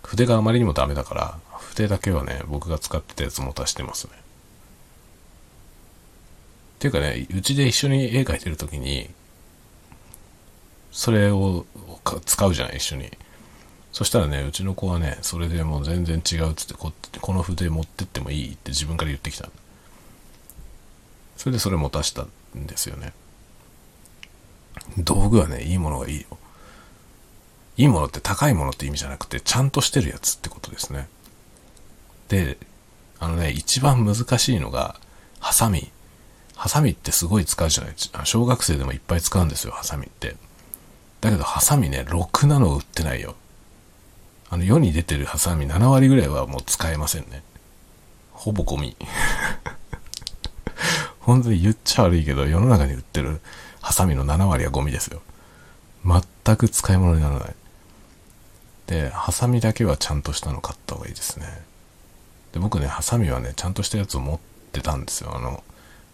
[0.03, 4.13] 筆があまりにもダメだから、筆だけはね、僕が使ってたやつも足してますね。
[4.15, 4.17] っ
[6.79, 9.11] ていうかね、うちで一緒に絵描いてる時に、
[10.95, 11.67] それを
[12.25, 13.11] 使うじゃない、一緒に。
[13.93, 19.51] そしたらね、うちの子はね、それでもう全然違うっつってこ、この筆持ってってもいいって自分から言ってきた。
[21.37, 22.23] それでそれ持たした
[22.57, 23.13] んですよね。
[24.99, 26.27] 道具はね、いいものがいいよ。
[27.77, 31.09] いいものって高いものって意味じゃなくて、ちゃんとしてるやつってことですね。
[32.29, 32.57] で、
[33.19, 35.01] あのね、一番難しいのが、
[35.41, 35.91] ハサミ。
[36.55, 40.37] ハサミってすごい使うじゃない小学生でもいっぱい使うんですよ、ハサミって。
[41.25, 43.35] だけど、ハサミね、ろくなの売ってないよ。
[44.51, 47.43] あの、世に出てるハサミ7割ぐらいはもう使えませんね。
[48.33, 48.95] ほぼゴミ。
[51.21, 53.41] 本当に言っちゃ悪いけど、世の中に売ってる
[53.81, 55.23] ハサミの7割はゴミですよ。
[56.05, 57.55] 全く使い物にならない。
[58.87, 61.47] で、ハサミだけはちゃんとしたの買った方がいいですね。
[62.53, 64.39] で、僕ね、ハサミはね、ちゃんとしたやつを持っ
[64.73, 65.35] てたんですよ。
[65.35, 65.65] あの、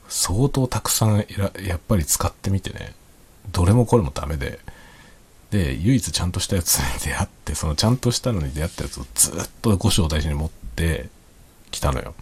[0.09, 1.27] 相当たくさん
[1.64, 2.94] やっぱり使ってみてね、
[3.51, 4.61] どれもこれもダメで、
[5.51, 11.09] で、唯一ちゃんとしたやつに出会って、そのちゃんとしたのに出会ったやつをずっと五章大事に持って
[11.71, 12.15] きたのよ。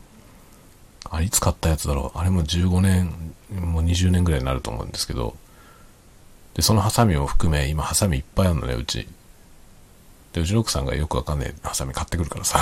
[1.11, 5.37] あれいつ買ったやつだろうあれも15年、もう20年ぐらいになると思うんですけど、
[6.55, 9.07] で、そのハサミを含め、今ハサミいっぱいあるのね、うち。
[10.33, 12.59] で、うちの奥さんがよくわかんないハサミ買ってくるからさ、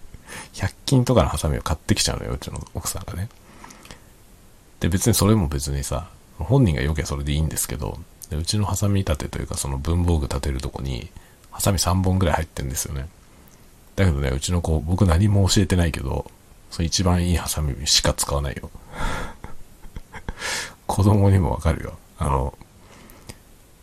[0.54, 3.28] 100均とかのハサミを買ってきちゃうのよ、うちの奥さんがね。
[4.80, 7.98] で、別にそれも別にさ、本人が良きゃそれでいいんですけど、
[8.30, 11.10] でうちのハサミ立てというか、その文房具立てるとこに、
[11.50, 13.08] ハサミ3本ぐらい入ってるんですよね。
[13.96, 16.30] だけどね、うちの子、僕何も教えてないけど、
[16.70, 18.70] その一番いいハサミしか使わないよ。
[20.86, 21.98] 子供にもわかるよ。
[22.18, 22.56] あの、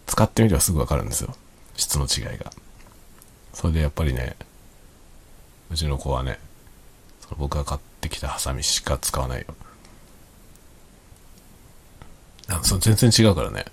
[0.06, 1.36] 使ってみればすぐわかるんですよ。
[1.76, 2.52] 質の違いが。
[3.54, 4.36] それでやっぱりね、
[5.72, 6.40] うちの子はね、
[7.22, 9.48] その僕が買ってきたハサミしか使わないよ。
[12.48, 13.66] あのその全然違うからね。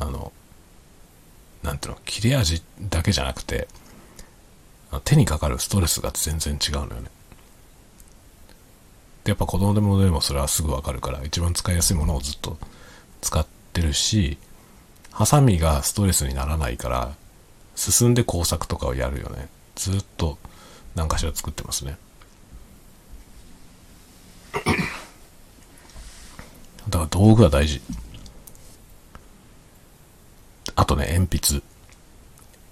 [0.00, 0.32] あの、
[1.62, 3.68] なんていうの、切れ味だけじゃなくて、
[5.04, 7.10] 手にかかるストレスが全然違うのよね。
[9.24, 12.58] で、やっぱ子供でもでもそれはすぐわかるから、一番使いやすいものをずっと
[13.20, 14.38] 使ってるし、
[15.12, 17.14] ハサミがストレスにならないから、
[17.76, 19.48] 進んで工作とかをやるよね。
[19.74, 20.38] ずっと
[20.94, 21.96] 何かしら作ってますね。
[26.88, 27.80] だから道具は大事。
[30.80, 31.62] あとね、鉛筆。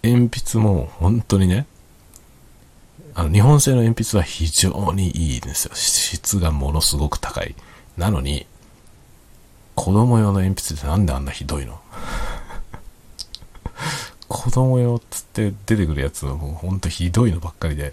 [0.02, 1.66] 鉛筆も本当にね、
[3.12, 5.74] あの、日本製の鉛筆は非常にいいんですよ。
[5.74, 7.54] 質がものすごく高い。
[7.98, 8.46] なのに、
[9.74, 11.78] 子供用の鉛筆ってなんであんなひどいの？
[14.26, 17.92] 子供用っつって出てくるやつはもうほんとひどいのばっかりで、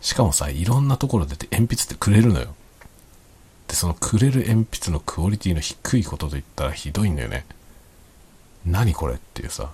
[0.00, 2.56] しかもさ、いろんなところで鉛筆ってくれるのよ。
[3.68, 7.46] で、そのくれる鉛筆のクオリティの低いことと言ったらひどいんだよね。
[8.66, 9.70] 何これっていうさ。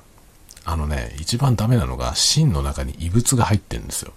[0.64, 4.12] あのね、一番ダメなのが芯の中に異物が入ってるんですよ。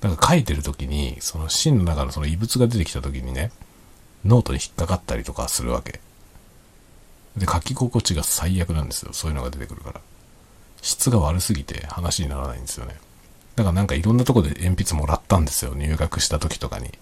[0.00, 3.50] だから書いてる時に、その芯の中のその異物が出てきた時にね、
[4.24, 6.00] ノートに引っかかったりとかするわけ。
[7.36, 9.12] で、書き心地が最悪なんですよ。
[9.12, 10.00] そういうのが出てくるから。
[10.82, 12.96] 質が悪すぎて話にならないんですよね。
[13.56, 15.74] だからなんかいろんなとこで鉛筆もらったんですよ。
[15.74, 16.92] 入学した時とかに。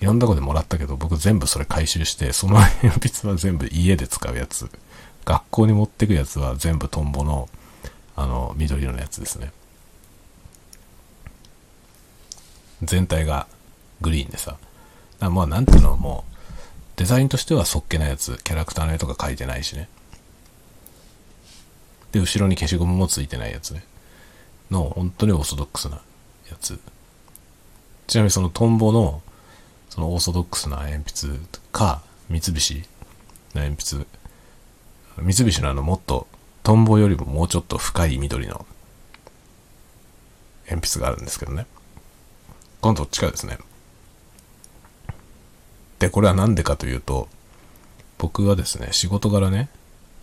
[0.00, 4.70] いろんなとこでもらったけど、僕全部それ回収して、その鉛筆は全部家で使うやつ。
[5.24, 7.48] 学校に持ってくやつは全部トンボの、
[8.16, 9.52] あの、緑色のやつですね。
[12.82, 13.46] 全体が
[14.00, 14.56] グリーンでさ。
[15.18, 16.34] だまあなんていうのもう、
[16.96, 19.88] デザインとしてはそっけなやつ、キャラクターの絵とか描いてないしね。
[22.12, 23.84] で、後ろに消しゴムもついてないやつね。
[24.70, 25.96] の、本当にオーソドックスな
[26.50, 26.78] やつ。
[28.06, 29.22] ちなみにそのトンボの、
[29.90, 31.38] そのオーソドックスな鉛筆
[31.72, 32.84] か、三菱
[33.54, 34.06] の鉛筆。
[35.18, 36.26] 三菱のあのもっと、
[36.62, 38.66] トンボよりももうちょっと深い緑の
[40.68, 41.66] 鉛筆があるんですけどね。
[42.80, 43.58] このどっちかですね。
[45.98, 47.28] で、これは何でかというと、
[48.18, 49.68] 僕はですね、仕事柄ね、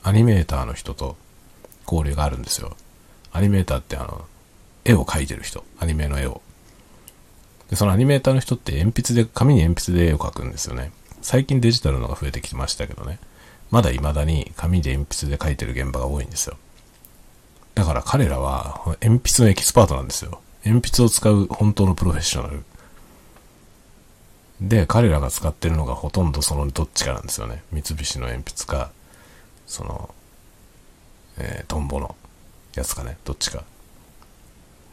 [0.04, 1.16] アニメーターの人と
[1.86, 2.76] 交流があるんですよ。
[3.32, 4.26] アニメーターってあの、
[4.84, 6.42] 絵を描いてる人、アニメの絵を。
[7.70, 10.92] で、そのアニメーターの人って鉛筆で、紙に鉛筆で絵を描くんですよね。
[11.22, 13.20] 最近デジタルのが増えてきましたけどね。
[13.72, 16.58] まだ未だに紙で鉛筆で描いてる現場が多いんですよ。
[17.74, 20.42] だから彼らは鉛筆のエキスパートなんですよ。
[20.66, 22.64] 鉛筆を使う本当のプロフェッショナル。
[24.62, 27.64] で、彼らが使ってるのがほとんどそのどっちかなんですよね。
[27.72, 28.92] 三菱の鉛筆か、
[29.66, 30.14] その、
[31.40, 32.16] えー、トンボの
[32.76, 33.18] やつかね。
[33.24, 33.58] どっちか。
[33.58, 33.66] だか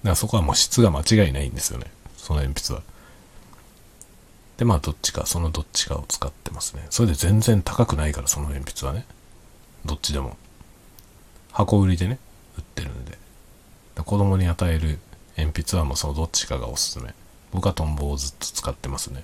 [0.05, 1.87] らそこはもう質が間違いないんですよね。
[2.17, 2.83] その鉛筆は。
[4.59, 6.87] で、まあどっちか、そのどっちかを使ってますね。
[6.91, 9.07] それで全然高くないから、その鉛筆はね。
[9.87, 10.37] どっちでも。
[11.53, 12.19] 箱売りでね、
[12.59, 13.17] 売ってるんで。
[14.05, 14.99] 子供に与える
[15.37, 17.15] 鉛筆はもうそのどっちかがおすすめ。
[17.53, 19.23] 僕はトンボをずっと使ってますね。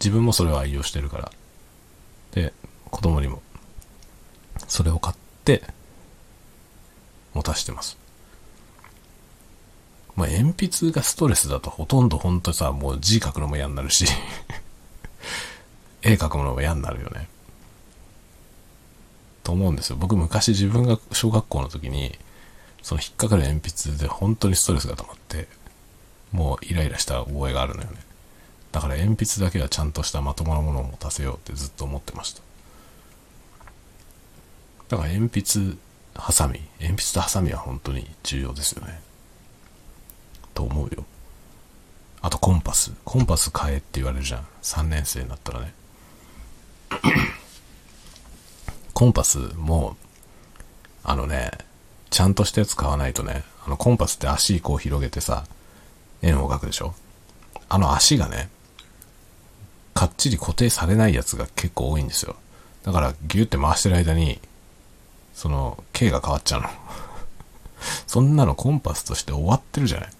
[0.00, 1.32] 自分もそれを愛用してるから。
[2.32, 2.52] で、
[2.90, 3.42] 子供にも、
[4.66, 5.62] それを買って、
[7.32, 7.96] 持たしてます。
[10.18, 14.04] まあ、鉛筆がストレスだとほとんどほんとさ、もう字書くのも嫌になるし
[16.02, 17.28] 絵描くのも嫌になるよね。
[19.44, 19.96] と思うんですよ。
[19.96, 22.18] 僕昔自分が小学校の時に、
[22.82, 25.46] その引っかかる鉛筆で本当にストレスが溜まって、
[26.32, 27.98] もうイライラした覚えがあるのよね。
[28.72, 32.42] だから鉛筆だけはちゃんとしたまともなものを持たせようってずっと思ってました。
[34.88, 35.76] だから鉛筆、
[36.16, 39.00] ハサミ、鉛筆とハサミは本当に重要ですよね。
[40.58, 41.04] と思うよ。
[42.20, 42.92] あとコンパス。
[43.04, 44.46] コンパス買えって言われるじゃん。
[44.62, 45.72] 3年生になったらね。
[48.92, 49.96] コンパスも、
[51.04, 51.52] あのね、
[52.10, 55.46] ちゃんとしたやつ買わないとね、あのコンパスって足こう広げてさ、
[56.22, 56.92] 円を描くでしょ？
[57.68, 58.48] あの足がね、
[59.94, 62.34] かっちり固定されないやつが結構多いんですよ。
[62.82, 64.40] だからギュって回してる間に、
[65.34, 66.68] その、径が変わっちゃうの。
[68.08, 70.10] そんなのコンパスとして終わってるじゃない。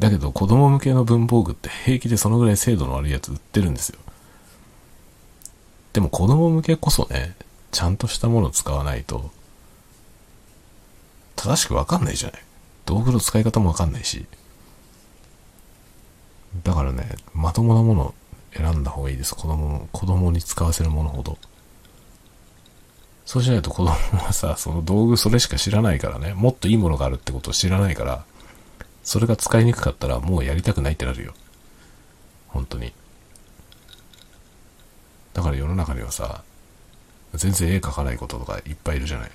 [0.00, 3.98] だけど子供向けの文房具って平気でそのぐらい精度の悪いやつ売ってるんですよ。
[5.92, 7.36] でも子供向けこそね、
[7.70, 9.30] ちゃんとしたものを使わないと、
[11.36, 12.42] 正しくわかんないじゃない。
[12.86, 14.24] 道具の使い方もわかんないし。
[16.64, 18.14] だからね、まともなもの
[18.56, 19.34] 選んだ方がいいです。
[19.34, 21.36] 子供、子供に使わせるものほど。
[23.26, 28.24] そうしないと子供はさ、その道具それしか知らないからね、もっといいものがあるってことを知らないから、
[29.02, 31.34] それが使いにくかったらもうやりたくないってなるよ。
[32.48, 32.92] 本当に。
[35.32, 36.42] だから世の中にはさ、
[37.34, 39.30] 全然絵描かないこととかいっぱいいるじゃない。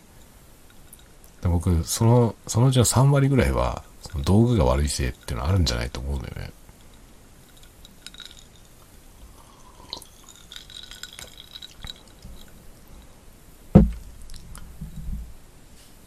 [1.42, 6.52] で僕、その、そのうちの3割ぐらいは、その道具が悪いせいっていうのはあるんじゃないと思うんだよね。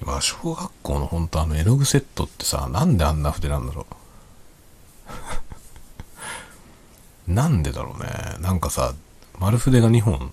[0.01, 3.87] まあ、小学校の本当あの絵の具セットってさ、なんであんな筆なんだろ
[7.29, 7.33] う。
[7.33, 8.37] なんでだろうね。
[8.41, 8.95] なんかさ、
[9.39, 10.33] 丸筆が2本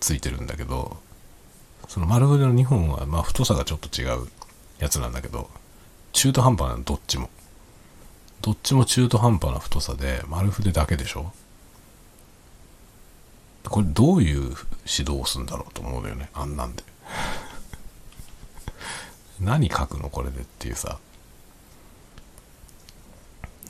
[0.00, 0.96] ついてるんだけど、
[1.88, 4.28] その丸筆の2本は、まあ太さがちょっと違う
[4.78, 5.48] やつなんだけど、
[6.12, 7.30] 中途半端なの、どっちも。
[8.42, 11.32] どっちも中途半端な太さで、丸筆だけでしょ
[13.64, 16.82] これどういう指導をするんだろうと思うのよね、あんなんで。
[19.40, 20.98] 何書くのこれでっていうさ。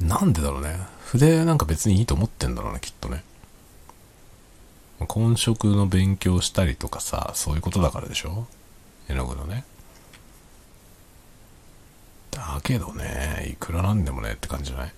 [0.00, 0.78] なんでだろうね。
[1.04, 3.22] 筆なんか別にいいと思ってんだろうね、きっとね。
[5.06, 8.46] 混色の勉強したりとかさ、そういうことだからでしょ
[9.08, 9.64] 絵の具のね。
[12.30, 14.92] だけどね、いくらなんでもねって感じじゃない？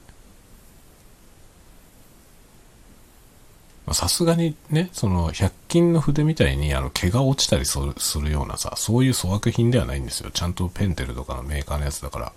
[3.93, 7.78] さすがにね、その、100均の筆みたいに、あの、毛が落ちたりす
[8.18, 10.30] るようなさ、そういう粗悪品ではないんですよ。
[10.32, 12.32] ちゃんとペンテルとかのメーカーのやつだから。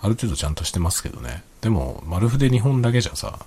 [0.00, 1.42] ある程度ちゃんとしてますけどね。
[1.60, 3.40] でも、丸筆2本だけじゃさ、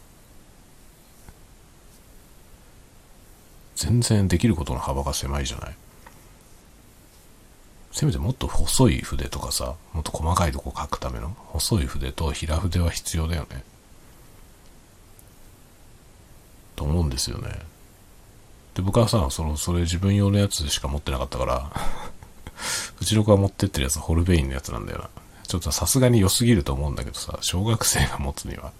[3.76, 5.76] 全然できることの幅が狭いじゃない。
[7.92, 13.64] せめてもっと細い筆とかさ、もっと細かいとこ書くための細い筆と平筆は必要だよね。
[16.82, 17.50] と思うんですよね。
[18.74, 21.72] で、僕はさ、その、それ自分用のやつしか持ってなかったから
[23.00, 25.10] うちの子が持ってってるやつホルベインのやつなんだよな。
[25.48, 28.72] ちょっとさすがに良すぎると思うんだけどさ、小学生が持つには、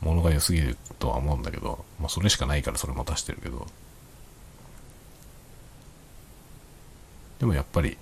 [0.00, 3.66] 物が良すぎるとは思うんだけど、まあそれしかないからそれ持たしてるけど、
[7.38, 7.98] でもやっぱり、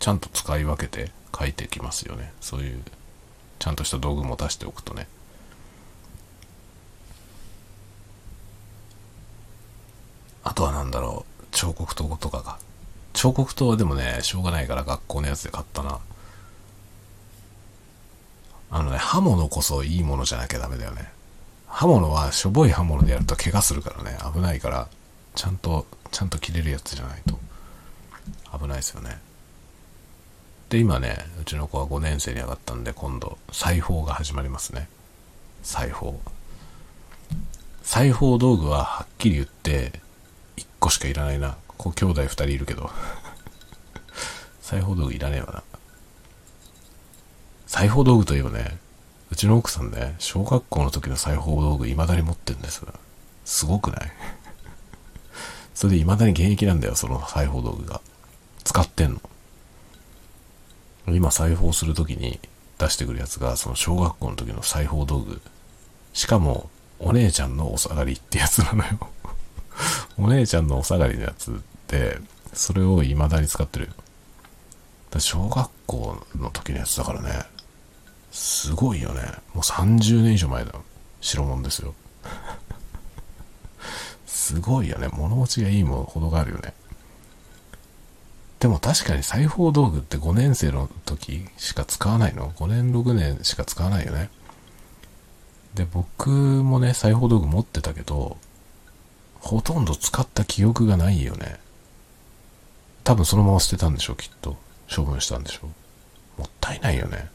[0.00, 2.32] ちゃんと使い分けて書いてきますよね。
[2.40, 2.82] そういう、
[3.60, 5.06] ちゃんとした道具持たしておくとね。
[10.44, 12.58] あとは何だろう、彫刻刀とかが。
[13.14, 15.98] 彫刻刀はでもね、しょうがないから学校のやつで買ったな。
[18.70, 21.08] あのね、刃物こそいいものじゃなきゃダメだよね。
[21.66, 24.88] 刃物はしょぼい刃物でやると怪我するからね、危ないから、
[25.34, 27.38] ちゃんと、ちゃんと切れるやつじゃないと
[28.56, 29.18] 危ないですよね。
[30.68, 34.88] で、今ね、うちの子は5年生に上がったんで、今度、裁縫が始まりますね。
[35.62, 36.20] 裁縫。
[37.82, 40.00] 裁縫道具ははっきり言って、
[40.84, 41.56] 個しかいらないな。
[41.78, 42.90] こう兄弟2人いるけど。
[44.60, 45.62] 裁縫道具いらねえわな。
[47.66, 48.76] 裁縫道具といえばね、
[49.30, 52.82] うちの奥さんね、小学校の時の裁縫道具未だに持ってるんです。
[53.46, 54.12] すごくない？
[55.74, 58.02] それで未だに現役なんだよ、その裁縫道具が。
[58.62, 59.20] 使ってんの。
[61.08, 62.40] 今裁縫する時に
[62.78, 65.40] 出してくるやつが、その小学校の時の裁縫道具。
[66.12, 66.68] しかも、
[67.00, 69.10] お姉ちゃんのお下がりってやつなのよ
[70.18, 72.18] お姉ちゃんのお下がりのやつで、
[72.52, 73.90] それを未だに使ってる。
[75.18, 77.44] 小学校の時のやつだからね。
[78.32, 79.22] すごいよね。
[79.54, 80.72] もう30年以上前だ。
[81.20, 81.94] 白物ですよ。
[84.26, 85.08] すごいよね。
[85.08, 86.74] 物持ちがいいものほどがあるよね。
[88.58, 94.30] でも確かに裁縫道具って5年生の時しか使わないの ?5 年6年しか使わないよね。
[95.74, 98.36] で、僕もね、裁縫道具持ってたけど、
[99.44, 101.60] ほとんど使った記憶がないよね。
[103.04, 104.56] 多分そのまま捨てたんでしょ、きっと。
[104.94, 105.66] 処分したんでしょ。
[106.38, 107.28] もったいないよね。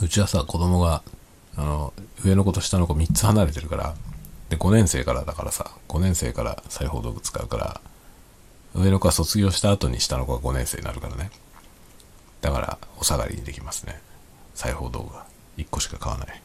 [0.00, 1.04] うちはさ、子供が、
[1.56, 1.92] あの、
[2.24, 3.94] 上の子と下の子3つ離れてるから、
[4.48, 7.80] で、5年生からだからさ、5年生から裁縫道具使うから、
[8.74, 11.30] 上の子は卒業した後に下の子が5年生になるからね。
[12.40, 14.00] だから、お下がりにできますね。
[14.56, 15.24] 裁縫道具が
[15.56, 16.42] 1個しか買わない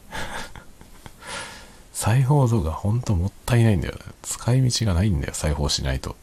[1.98, 4.02] 裁縫道具はほんともったいないんだよね。
[4.22, 6.14] 使い道がないんだよ裁縫しないと。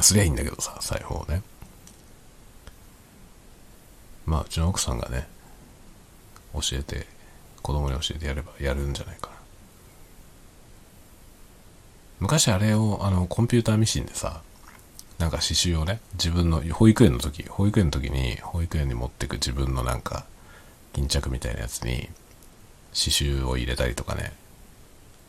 [0.00, 1.42] すりゃいいんだけどさ裁縫ね。
[4.26, 5.26] まあうちの奥さんがね
[6.54, 7.08] 教えて
[7.62, 9.32] 子供に教えてやればやるんじゃないかな。
[12.20, 14.40] 昔あれをあのコンピューターミシンでさ
[15.18, 20.26] なんか刺繍をね自分の保育園の時保育園の時に保育園に持ってく自分のなんか
[20.92, 22.08] 巾着みたいなやつに
[22.98, 24.32] 刺繍を入れたりとかね。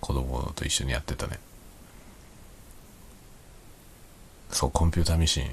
[0.01, 1.39] 子供と一緒にやってたね。
[4.49, 5.51] そうコンピューターミシン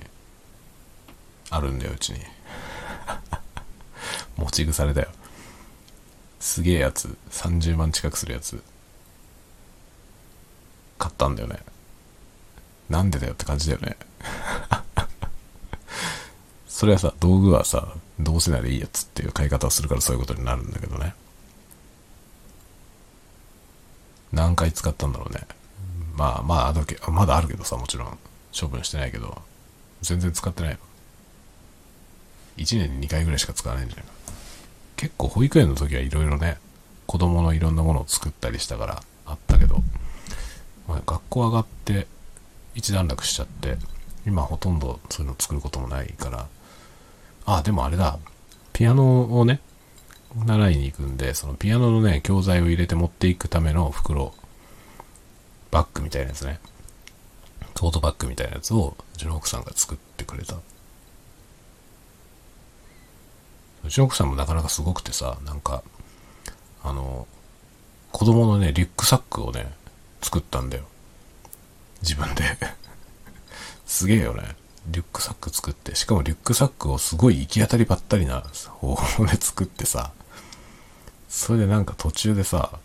[1.50, 2.20] あるんだようちに。
[4.38, 5.08] 持ち腐れだよ。
[6.40, 7.16] すげえやつ。
[7.30, 8.62] 30万近くするやつ。
[10.98, 11.58] 買ったんだよね。
[12.88, 13.96] なんでだよって感じだよね。
[16.68, 21.14] それはさ道具はさどうせならいいやつっていう買い方をするからそういうことになるんだけどね。
[24.32, 25.40] 何回使ったんだろうね。
[26.16, 28.18] まあまああけまだあるけどさもちろん。
[28.58, 29.42] 処分してないけど。
[30.02, 30.72] 全然使ってない。
[30.72, 30.78] の
[32.56, 34.12] 1年に2回ぐらいしか使わないんじゃないか。
[34.96, 36.56] 結構保育園の時はいろいろね
[37.06, 39.82] 子供のいろんなものを作ったりしたからあったけど、
[40.88, 42.06] まあ、学校上がって
[42.74, 43.76] 一段落しちゃって
[44.26, 46.46] 今ほとんどそういうの作ることもないから。
[47.48, 48.18] あでもあれだ。
[48.72, 49.60] ピアノをね
[50.44, 54.34] 習いに行くんでそのピアノのね教材を入れて持っていくための袋
[55.70, 56.60] バッグみたいなやつね
[57.74, 60.56] トートバッグみたいなやつをうちの奥さんが作ってくれた
[63.86, 65.82] うちの奥さんもなかなかすごくてさ、なんか、
[66.82, 67.28] あの、
[68.10, 69.72] 子供のね、リュックサックをね、
[70.20, 70.84] 作ったんだよ。
[72.02, 72.42] 自分で
[73.86, 74.56] すげえよね。
[74.88, 78.40] リュックサック作って、しかもリュックサックをすごい行き当たりばったりな
[78.80, 80.12] 方法で作ってさ、
[81.28, 82.78] それでなんか途中でさ、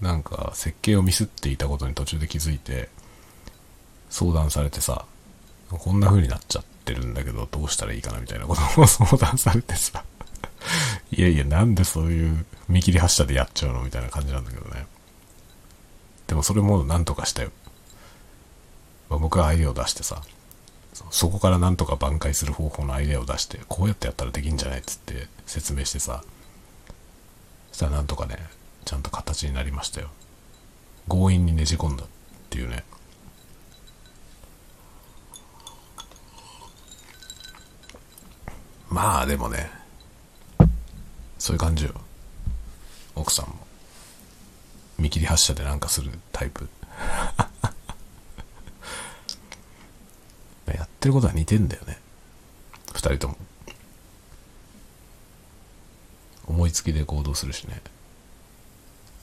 [0.00, 2.88] なんか設計をミスっていたことに途中で気づいて、
[4.10, 5.04] 相談されてさ、
[5.70, 10.04] こんな風になっちゃってるんだけど、どうしたらいいかなみたいなことを相談されてさ
[11.10, 14.86] いやいや、なんでそういう見切り発車でやっちゃうのみたいな感じなんだけどね。
[16.26, 17.50] でもそれもなんとかしたよ。
[19.08, 20.22] まあ、僕はアイデアを出してさ、
[21.10, 26.24] そこからなんとか挽回する方法のアイデアを出して、こうやってやったらできんじゃないっつって説明してさ、
[27.72, 28.38] したらなんとかね、
[28.84, 30.08] ちゃんと形になりましたよ。
[31.08, 32.06] 強引にねじ込んだっ
[32.50, 32.84] ていうね。
[38.88, 39.70] まあでもね、
[41.38, 41.94] そういう感じよ。
[43.14, 43.54] 奥さんも。
[44.98, 46.68] 見切り発車でなんかするタイプ。
[50.72, 51.98] やってることは似てんだよね。
[52.92, 53.36] 二人とも。
[56.62, 57.80] 思いつきで行動するしね。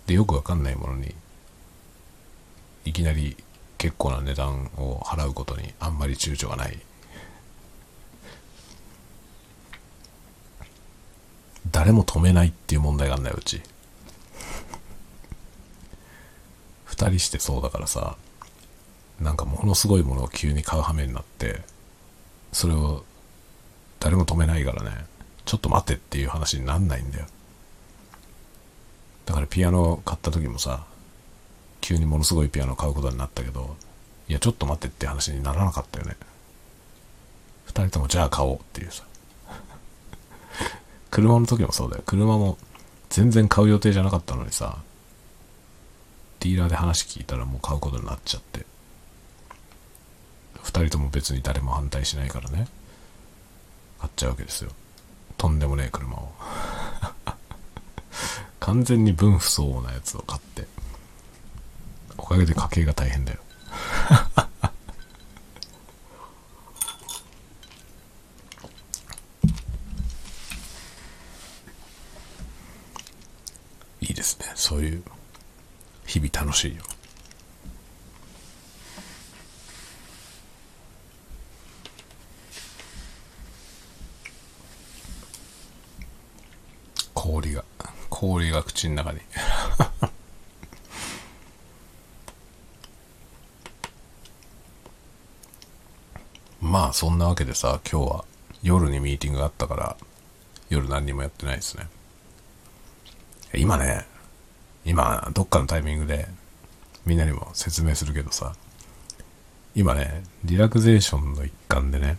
[0.07, 1.15] で、よくわかんないものに、
[2.83, 3.37] いきなり
[3.77, 6.77] 結構な値段を払うことにあんまり躊躇がない
[11.71, 13.61] 誰も止めないっていう問題があんだよ、うち。
[16.83, 18.17] 二人してそうだからさ、
[19.21, 21.61] なんかものすごいものを急に買う羽目になって、
[22.51, 23.05] それを
[24.01, 25.05] 誰も止めないからね、
[25.49, 27.25] ちょっと待てっていう話になんないんだよ。
[29.25, 30.85] だからピアノ買った時もさ、
[31.81, 33.75] 急にものすごいピアノ買うことになったけど、
[34.27, 36.17] いや、ちょっと待ってって話にならなかったよね。
[37.65, 39.03] 二人ともじゃあ買おうっていうさ。
[41.09, 42.03] 車の時もそうだよ。
[42.05, 42.59] 車も
[43.09, 44.77] 全然買う予定じゃなかったのにさ、
[46.41, 48.67] ディーラーで話聞いたらもう買うことになっちゃって。
[50.61, 52.67] 二人とも別に誰も反対しないからね。
[53.99, 54.69] 買っちゃうわけですよ。
[55.39, 56.31] とんでもねえ車を。
[58.59, 60.67] 完全に分不相応なやつを買って。
[62.17, 63.39] おかげで家計が大変だよ
[74.01, 74.51] いいですね。
[74.55, 75.03] そういう
[76.05, 76.83] 日々楽しいよ
[87.13, 87.63] 氷が
[88.19, 89.21] 氷が口の中に
[96.61, 98.25] まあそんなわけでさ今日は
[98.61, 99.95] 夜にミーティングがあったから
[100.69, 101.87] 夜何にもやってないですね
[103.53, 104.05] 今ね
[104.85, 106.27] 今、どっかのタイミングで
[107.05, 108.55] みんなにも説明するけどさ、
[109.75, 112.17] 今ね、リラクゼーションの一環でね、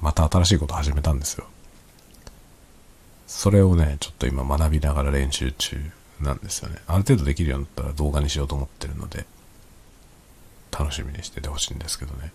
[0.00, 1.46] また新しいこと始めたんですよ。
[3.28, 5.76] それをね、ちょっと今学びながら練習中
[6.20, 6.78] なんですよね。
[6.86, 9.26] ある程度できるようになったら動画にしようと思ってるので、
[10.76, 12.32] 楽しみにしててほしいんですけどね。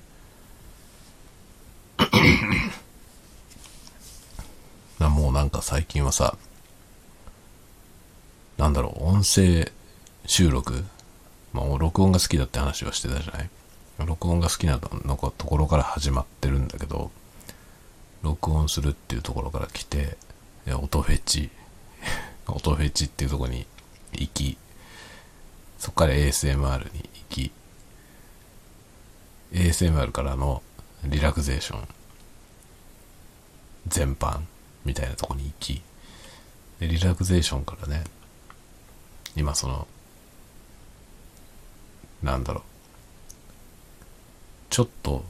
[5.10, 6.38] もうなんか最近はさ、
[8.58, 9.72] なんだろう、音声
[10.26, 10.86] 収録、
[11.54, 13.50] まあ、録音が好きだって話はしてたじゃない？
[14.06, 14.80] 録音が好きなの
[15.38, 17.12] ところから始まってるんだけど、
[18.22, 20.18] 録音するっていうところから来て、
[20.72, 21.49] 音フェチ、
[22.47, 23.68] 音フェチっていうとこに
[24.14, 24.57] 行き、
[25.78, 27.51] そこから ASMR に行き、
[29.51, 30.64] ASMR からの
[31.03, 31.88] リラクゼーション
[33.88, 34.41] 全般
[34.86, 35.82] みたいなとこに行き、
[36.80, 38.05] でリラクゼーションからね、
[39.36, 39.88] 今その、
[42.22, 42.64] なんだろう、
[44.70, 45.26] ちょっと、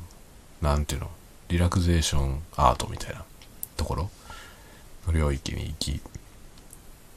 [0.61, 1.09] なんていうの、
[1.47, 3.25] リラクゼーションアートみたいな
[3.75, 4.11] ところ
[5.11, 6.01] 領域に行き、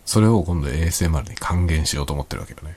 [0.05, 2.77] それを今度 ASMR に還元しようと思ってるわけよね。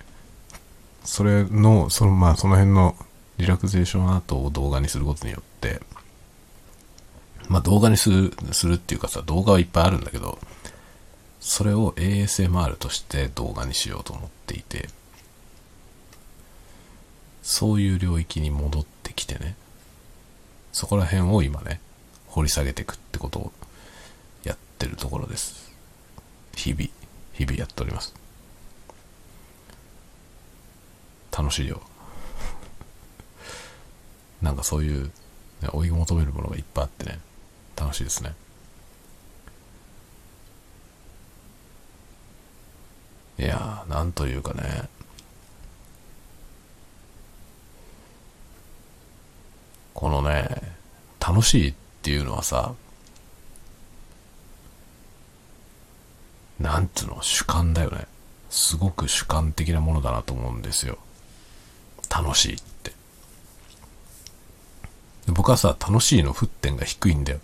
[1.04, 2.96] それの、その、まあ、その辺の
[3.38, 5.82] リラクゼーションアートを動画にすることによって、
[7.48, 10.38] まあ動画にする、するっていうかさ、動画はいっぱいあるんだけど、
[11.40, 14.90] それを ASMR として動画にしようと思っていて、
[17.42, 19.56] そういう領域に戻ってきてね、
[20.72, 21.80] そこら辺を今ね、
[22.28, 23.52] 掘り下げていくってことを
[24.80, 25.74] ってるところです。
[26.56, 26.84] 日々、
[27.34, 28.16] 日々やっております。
[31.38, 31.82] 楽しいよ。
[34.42, 35.08] なんかそういう、
[35.62, 37.20] ね、追い求めるものがいっぱいあってね、
[37.76, 38.34] 楽しいですね。
[43.38, 44.88] いやー、なんというかね、
[49.94, 50.48] このね、
[51.20, 52.74] 楽しいっていうのはさ、
[56.60, 58.06] なんつうの、主観だよね。
[58.50, 60.98] すごく主観的なものだなと思うんですよ。
[62.10, 62.92] 楽しいって。
[65.28, 67.40] 僕はさ、楽しいの沸点が低いんだよ。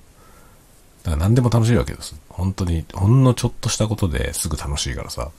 [1.04, 2.16] だから何でも楽しいわけです。
[2.30, 5.30] 本当に、ほんのちょっとしたことですぐ楽しいからさ。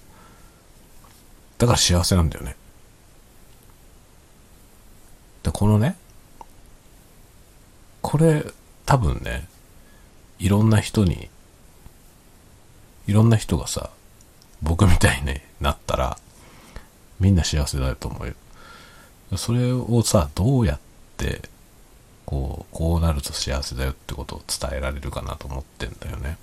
[1.58, 2.56] だから幸せなんだよね。
[5.42, 5.96] で、このね、
[8.00, 8.44] これ、
[8.84, 9.48] 多分ね、
[10.38, 11.28] いろんな人に、
[13.06, 13.90] いろんな人がさ、
[14.62, 16.18] 僕みたいになったら、
[17.20, 18.34] みんな幸せだと思うよ。
[19.36, 20.78] それをさ、どうやっ
[21.16, 21.48] て
[22.26, 26.36] こう、こうなると幸せだよってことを伝えられるかなと思ってんだよね。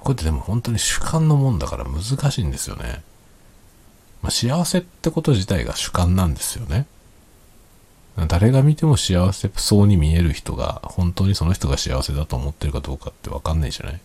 [0.00, 3.02] これってでも本当に主観のもんだから難しいんですよね。
[4.20, 6.86] まあ、幸せってこと自体が主観なんですよね。
[8.26, 14.00] 誰が見ても幸せそうに見える人が、本当にその人が幸せだと思ってるかどうかってわかんないじゃない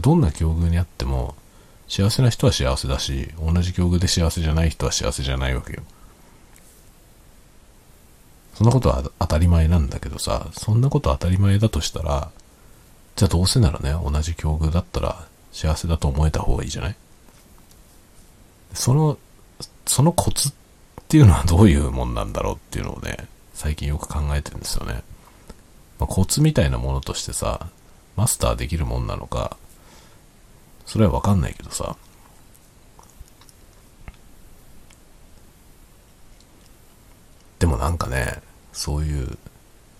[0.00, 1.34] どんな境遇にあっても、
[1.88, 5.82] 幸せな人は幸せだし、同じ境遇で幸せじゃない人は幸せじゃないわけよ。
[8.54, 12.30] そんなことは当たり前なんだけどさ、そんなこと当たり前だとしたら、
[13.16, 16.96] じゃあどうせならね、同じ境遇だったら幸せだと思えた方がいいじゃない？
[18.72, 19.18] その、
[19.86, 20.52] そのコツっ
[21.08, 25.02] ていうのはどういうもんなんだろうっていうのをね、最近よく考えてるんですよね。
[25.98, 27.68] まあ、コツみたいなものとしてさ、
[28.16, 29.56] マスターできるもんなのか、
[30.86, 31.96] それはわかんないけどさ、
[37.58, 39.38] でもなんかね、そういう、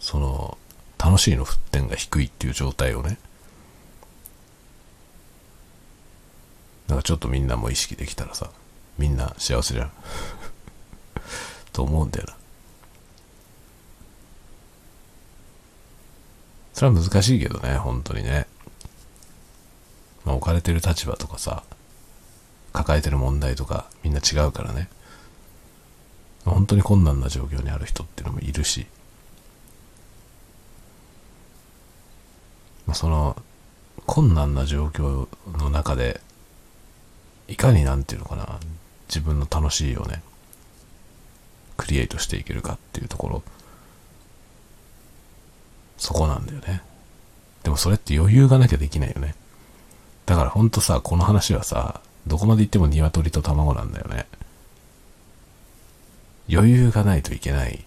[0.00, 0.58] その、
[0.98, 3.18] 楽しいの沸点が低いっていう状態をね、
[6.88, 8.50] なんかちょっとみんなも意識できたらさ、
[8.98, 9.92] みんな幸せじゃん。
[11.72, 12.36] と思うんだよな。
[16.74, 18.46] それは難しいけどね、本当にね。
[20.24, 21.62] まあ、置かれてる立場とかさ、
[22.72, 24.88] 抱えてる問題とかみんな違うからね。
[26.44, 28.86] 本当に困難な状況にある人っていうのもいるし、
[32.86, 33.36] まあ、その
[34.06, 36.20] 困難な状況の中で
[37.46, 38.58] いかになんていうのかな
[39.08, 40.22] 自分の楽しいをね
[41.76, 43.42] クリエイトしていけるかっていうところ。
[45.98, 46.82] そこなんだよね。
[47.62, 49.36] でもそれって余裕がなきゃできないよね。
[50.26, 54.26] だからほんとさこの話はさどこまで行っても鶏と卵なんだよね
[56.50, 57.84] 余裕がないといけない。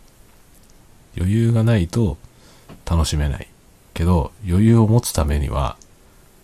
[1.17, 2.17] 余裕がないと
[2.89, 3.47] 楽しめない。
[3.93, 5.77] けど、余裕を持つためには、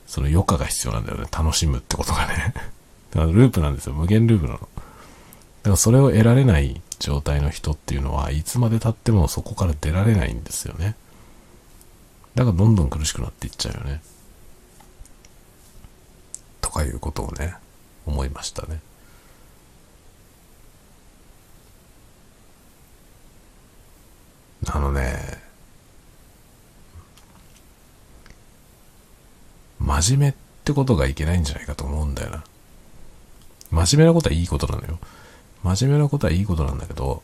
[0.07, 1.27] その余暇が必要なんだよね。
[1.31, 2.53] 楽しむってことがね。
[3.11, 3.93] だからループなんですよ。
[3.93, 4.59] 無限ループなの。
[4.59, 10.95] だからそれを得られない状態の人っていうのは、いつまで経ってもそこから出られないんですよね。
[12.35, 14.01] だからどんどん苦しくなっていっちゃうよね。
[16.71, 17.55] かいうことをね、
[18.05, 18.79] 思いましたね。
[24.67, 25.41] あのね、
[29.79, 32.43] 真面目ってことがいけないんじゃないかと思うんだよな。
[33.71, 34.99] 真面目なことはいいことなのよ。
[35.63, 37.23] 真面目なことはいいことなんだけど、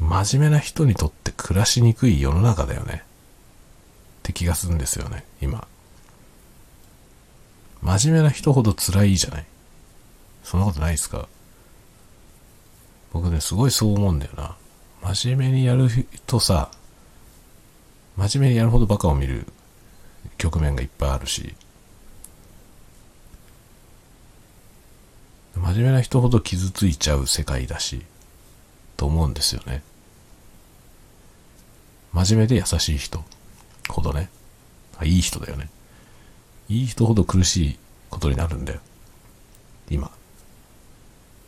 [0.00, 3.04] 真面目な人にとって暮らしにくい世の中だよね。
[3.04, 5.66] って気がするんですよね、今。
[7.82, 9.46] 真面目な人ほど辛いじゃない？
[10.44, 11.28] そんなことないですか？
[13.12, 14.56] 僕ね、すごいそう思うんだよな。
[15.02, 15.88] 真面目にやる
[16.26, 16.70] とさ、
[18.16, 19.46] 真面目にやるほどバカを見る
[20.38, 21.54] 局面がいっぱいあるし、
[25.54, 28.02] 真面目な人ほど傷ついちゃう世界だし、
[28.96, 29.82] と思うんですよね。
[32.12, 33.24] 真面目で優しい人
[33.88, 34.30] ほどね、
[34.98, 35.68] あいい人だよね。
[36.72, 38.80] いい人ほど苦しいことになるんだよ。
[39.90, 40.10] 今。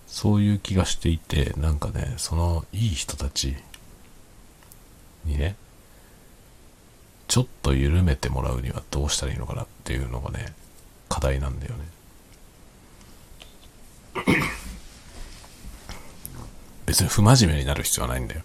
[0.06, 3.56] そういう気がしていて、なんかね、そのいい人たち
[5.24, 5.56] にね、
[7.26, 10.52] ちょっと緩めてもらうにはどうしたらいいのかなっていうのがね、
[11.08, 11.84] 課題なんだよね。
[16.84, 18.42] 別に不真面目になる必要はないんだよ。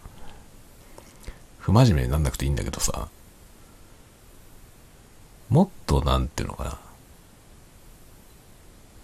[1.58, 3.10] 不真面目になんなくていいんだけどさ、
[5.50, 6.78] もっとなんていうのかな、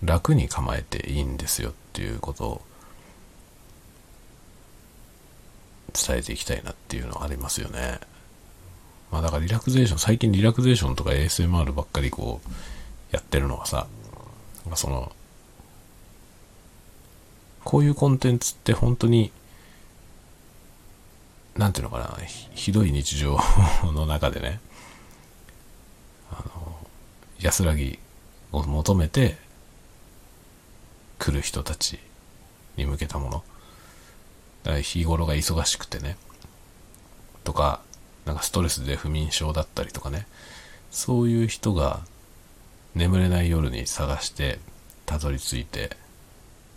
[0.04, 2.62] 楽に構えていいんですよっていうことを
[5.94, 8.00] 伝えていきたいなっていうのはありますよね。
[9.12, 12.50] まあだからリラクゼーション、最近リラクゼーションとか ASMR ばっかりこう
[13.12, 13.88] やってるのはさ
[14.70, 15.12] ま、その、
[17.64, 19.32] こういうコンテンツって本当に、
[21.56, 22.18] なんていうのかな、
[22.54, 23.38] ひどい日常
[23.84, 24.60] の中でね、
[27.46, 28.00] 安らぎ
[28.52, 29.38] を求めて
[31.20, 32.00] 来る人たち
[32.76, 33.44] に向けたもの。
[34.64, 36.18] だから日頃が忙しくてね、
[37.44, 37.82] とか、
[38.26, 40.26] なんかストレスで不眠症だったりとかね、
[40.90, 42.02] そういう人が
[42.96, 44.58] 眠れない夜に探して
[45.06, 45.96] たどり着いて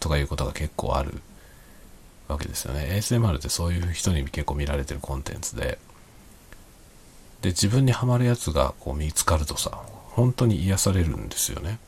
[0.01, 1.23] とかいうことが結構ある
[2.29, 2.91] わけですよね。
[2.93, 5.79] ASMR ってそういう人に結構見られてるコンテンツで、
[7.41, 9.83] で、自分にはまるやつがこう見つかるとさ、
[10.19, 11.79] 本当に癒されるんですよね。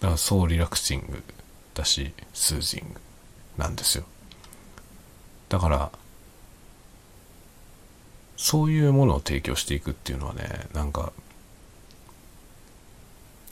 [0.00, 1.22] だからそうリラクシング
[1.72, 3.00] だし、スージング
[3.56, 4.02] なんですよ。
[5.48, 5.92] だから、
[8.36, 11.12] そういうものを提供していくっていうのはね、なんか、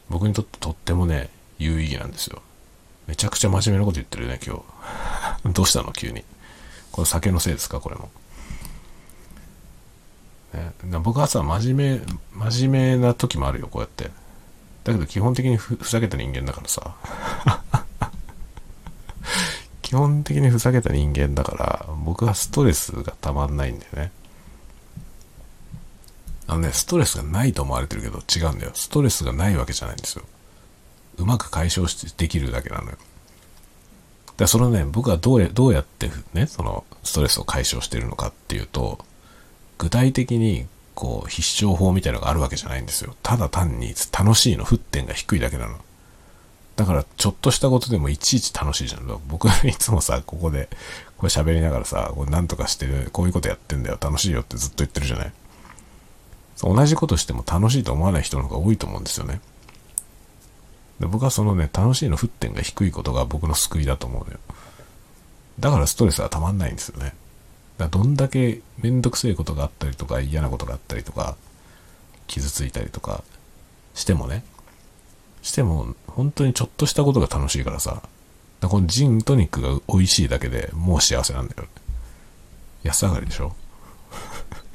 [0.08, 2.42] 僕にとってとってもね、有意義なんですよ。
[3.06, 4.64] めちゃくちゃ真面目なこと言ってるね、今
[5.44, 5.48] 日。
[5.54, 5.92] どうしたの？
[5.92, 6.24] 急に。
[6.90, 7.78] これ酒のせいですか？
[7.78, 8.10] これも。
[10.52, 14.10] ね、僕はさ、真面目、真面目な時もあるよ、こうやって。
[14.84, 16.94] だけど基本的にふざけた人間だからさ。
[19.80, 24.12] 基本的にふざけた人間だから、僕はストレスがたまんないんだよね。
[26.46, 28.72] あのね、ストレスがないと思われてるけど違うんだよ。
[28.74, 30.24] ストレスがないわけじゃないんですよ。
[31.18, 32.90] うまく解消しできるだけなのよ。
[32.90, 33.00] だか
[34.38, 38.98] らそのね、僕はどうやどうやってね、そのストレスを解消してるのかっていうと、
[39.82, 43.16] 具体的にこう必勝法みたいなのがあるわけじゃないんですよ。
[43.20, 45.76] ただ単に楽しいの沸点が低いだけなの。
[46.76, 49.20] だからちょっとしたことでもいちいち楽しいじゃん。
[49.26, 50.68] 僕はいつもさ、ここで
[51.18, 55.32] これ喋りながらさ、これなんとかしてる、こういうことやってんだよ、楽しいよってずっと言ってるじゃない。
[56.62, 59.40] 同じことしても楽しいと思わない人の方が多いと思うんですよね。
[61.00, 64.38] で僕はそのね、楽しいの沸点が低いことが僕の救いだと思うのよ。
[65.58, 67.14] だからストレスはたまんないんですよね。
[67.82, 71.36] だどんだけめんどくせえことがあったりとか嫌なことがあったりとか
[72.28, 73.24] 傷ついたりとか
[73.94, 74.44] してもね
[75.42, 78.02] しても本当にちょっとしたことが楽しいからさ
[78.60, 81.64] だこのジントニックが美味しいだけでもう幸せなんだよ
[82.84, 83.52] 安上がりでしょ？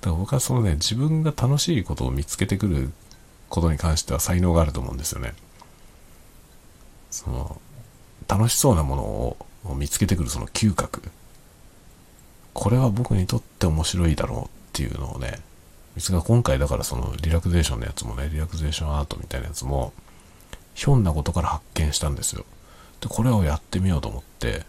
[0.00, 2.92] だから僕はそのね自分が楽しいことを見つけてくる
[3.50, 5.34] ことに関しては才能があると思うんですよね。
[7.10, 7.60] その
[8.28, 11.02] 楽しそうなものを見つけてくるその嗅覚。
[12.52, 15.40] これは僕にとって面白いだろうっていうのをね、
[15.94, 19.92] 別が今回だからそのリラクゼーションのやつもね、リラクゼーションアートみたいなやつも、
[20.74, 22.44] ひょんなことから発見したんですよ。
[23.00, 24.64] で、これをやってみようと思って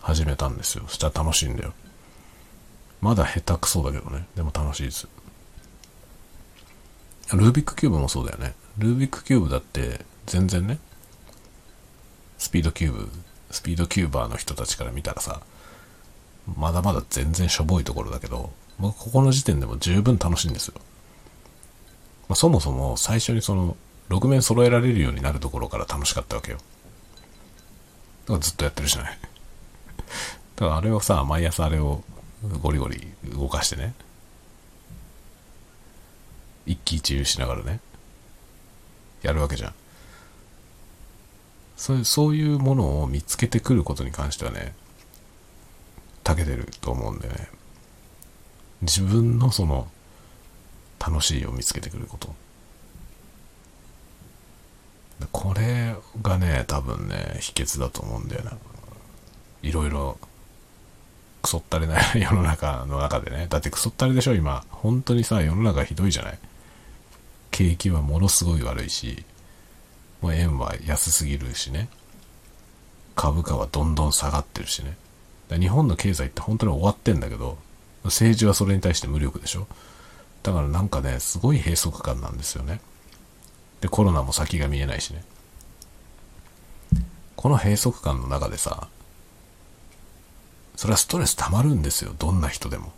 [0.00, 0.84] 始めたんですよ。
[0.88, 1.72] そしたら楽しいんだよ。
[3.00, 4.26] まだ下手くそだけどね。
[4.34, 5.08] でも楽しいです。
[7.32, 8.54] ルービックキューブもそうだよね。
[8.78, 10.78] ルービックキューブだって全然ね、
[12.38, 13.10] スピードキューブ、
[13.50, 15.40] スピードキューバーの人たちから見たらさ、
[16.54, 20.74] まだまだ全然しょぼいところだけど、僕ここの時点でも十分楽しいんですよ。
[22.28, 23.76] まあ、そもそも最初にその
[24.10, 26.58] 6面揃えられるようになるところから楽しかったわけよ。
[26.58, 26.62] だ
[28.28, 29.18] からずっとやってるじゃない。
[30.56, 32.02] だからあれをさ、毎朝あれを
[32.62, 33.94] ゴリゴリ動かしてね。
[36.66, 37.80] 一喜一憂しながらね。
[39.22, 39.74] やるわけじゃん。
[41.76, 44.74] そういうそういうものを見つけてくることに関してはね、
[46.26, 47.48] 長けてると思うんだよね。
[48.82, 49.88] 自分のその、
[50.98, 52.34] 楽しいを見つけてくること。
[55.30, 58.52] これがね、多分ね、秘訣だと思うんだよな。
[59.62, 60.18] いろいろ、
[61.42, 63.46] クソったれない 世の中の中でね。
[63.48, 64.64] だってクソったれでしょ、今。
[64.70, 66.38] 本当にさ、世の中ひどいじゃない？
[67.52, 69.24] 景気はものすごい悪いし、
[70.20, 71.88] もう円は安すぎるしね。
[73.14, 74.96] 株価はどんどん下がってるしね。
[75.50, 77.58] 日本の経済って本当に終わってんだけど、
[78.04, 79.66] 政治はそれに対して無力でしょ。
[80.42, 82.80] だからなんかね、すごい閉塞感なんですよね。
[83.80, 85.24] で、コロナも先が見えないしね。
[87.36, 88.88] この閉塞感の中でさ、
[90.76, 92.14] それはストレス溜まるんですよ。
[92.18, 92.92] どんな人でも。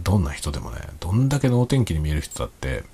[0.00, 2.84] どんな人でもね、どんだけ能天気に見える人だって、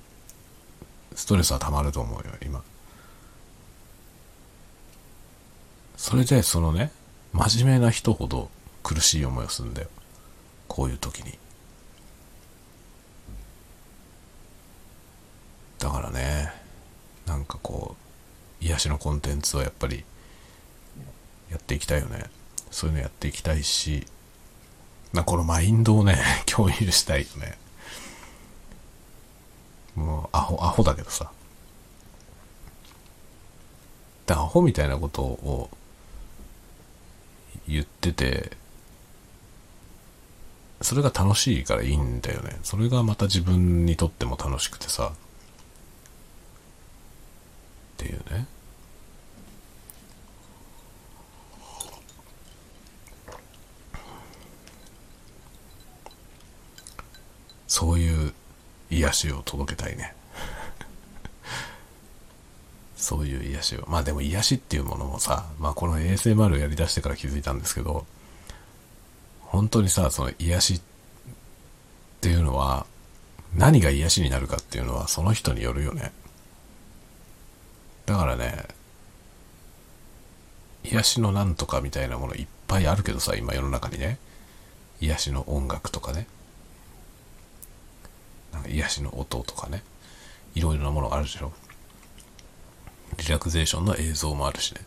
[1.15, 2.63] ストレスは溜まると思うよ、今。
[6.07, 6.93] それで、そのね、
[7.33, 8.49] 真面目な人ほど
[8.83, 9.89] 苦しい思いをするんだよ。
[10.69, 11.37] こういう時に。
[15.79, 16.53] だからね
[17.27, 17.97] なんかこ
[18.61, 20.05] う癒しのコンテンツをやっぱり
[21.51, 22.25] やっていきたいよね
[22.71, 24.07] そういうのやっていきたいし
[25.13, 27.59] なこのマインドをね 共有したいよね
[29.95, 31.31] もうアホアホだけどさ
[34.27, 35.71] でアホみたいなことを
[37.69, 38.53] 言ってて
[40.81, 42.59] それが楽しいからいいんだよね。
[42.63, 45.13] それがまた自分にとっても楽しくてさ。
[47.95, 48.47] っていうね。
[57.67, 58.33] そういう
[58.91, 60.15] 癒しを届けたいね。
[63.07, 68.05] そういう癒しをまあでも癒しっていうものもさまあこの ASMR をやりだしてから気づいたんですけど
[69.41, 70.81] 本当にさその癒しっ
[72.21, 72.87] ていうのは
[73.55, 76.13] 何が癒しになるかっていうのはその人によるよね
[78.07, 78.65] だからね、
[80.85, 84.19] 癒しのなんとかみたいなものいっぱいあるけどさ、今世の中にね。
[85.01, 86.29] 癒しの音楽とかね。
[88.53, 89.83] なんか癒しの音とかね。
[90.55, 91.53] いろいろなものがあるでしょ。
[93.19, 94.81] リラクゼーションの映像もあるしね。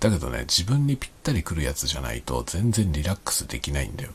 [0.00, 4.10] だけどね、自分にぴったりくるやつじゃないと全然リラックスできないんだよ。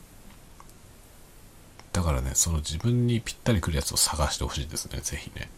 [1.92, 5.50] だからね、その自分にぴったりくるやつを探してほしいですね、ぜひね。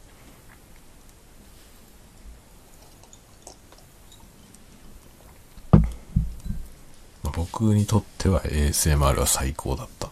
[7.34, 10.10] 僕にとっては ASMR は最高だった。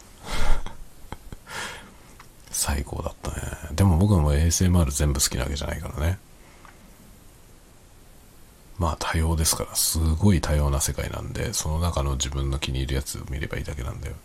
[2.50, 3.19] 最高だった。
[3.80, 6.18] でも僕はもう ASMR 全部好きなわけじゃないからね。
[8.78, 14.16] まあ多様ですから、すごい多様な世界なんで、その中の自分の気に入るやつを見ればいいだけなんだよ。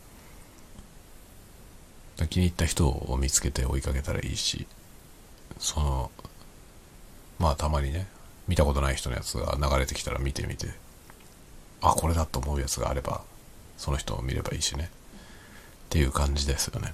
[2.29, 4.67] 気に入った人を見つけて追いかけたらいいし、
[5.57, 6.11] その、
[7.39, 8.09] まあたまにね、
[8.49, 10.67] 見たことない人のやつが流れてきたら見てみて、
[11.79, 13.21] あこれだと思うやつがあれば
[13.77, 16.93] その人を見ればいいしねっていう感じですよね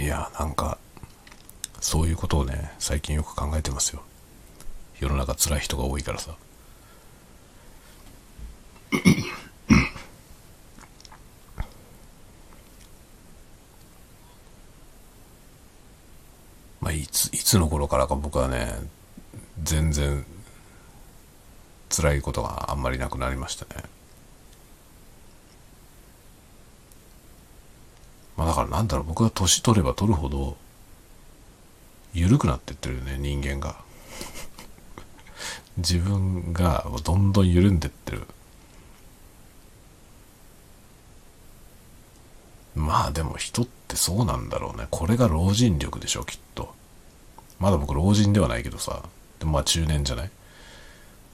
[0.00, 0.78] いやなんか
[1.78, 4.02] そういうことをね最近よく考えてますよ
[4.98, 6.34] 世の中辛い人が多いからさ
[16.80, 18.72] まあいついつの頃からか僕はね
[19.62, 20.24] 全然
[21.90, 23.99] 辛いことがあんまりなくなりましたね。
[28.40, 30.56] まあだからなんだろう、僕が年取れば取るほど、
[32.14, 33.76] 緩くなってってるよね、人間が。
[35.76, 38.26] 自分がどんどん緩んでってる。
[42.74, 44.86] まあでも人ってそうなんだろうね。
[44.90, 46.74] これが老人力でしょ、きっと。
[47.58, 49.02] まだ僕老人ではないけどさ。
[49.38, 50.30] でまあ中年じゃない？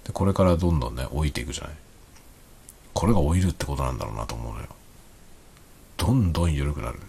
[0.04, 1.72] でこれからどんどんね老いていくじゃない？
[2.94, 4.66] これが老いるってことなんだろうなと思うのよ
[5.96, 7.00] どんどん緩くなる。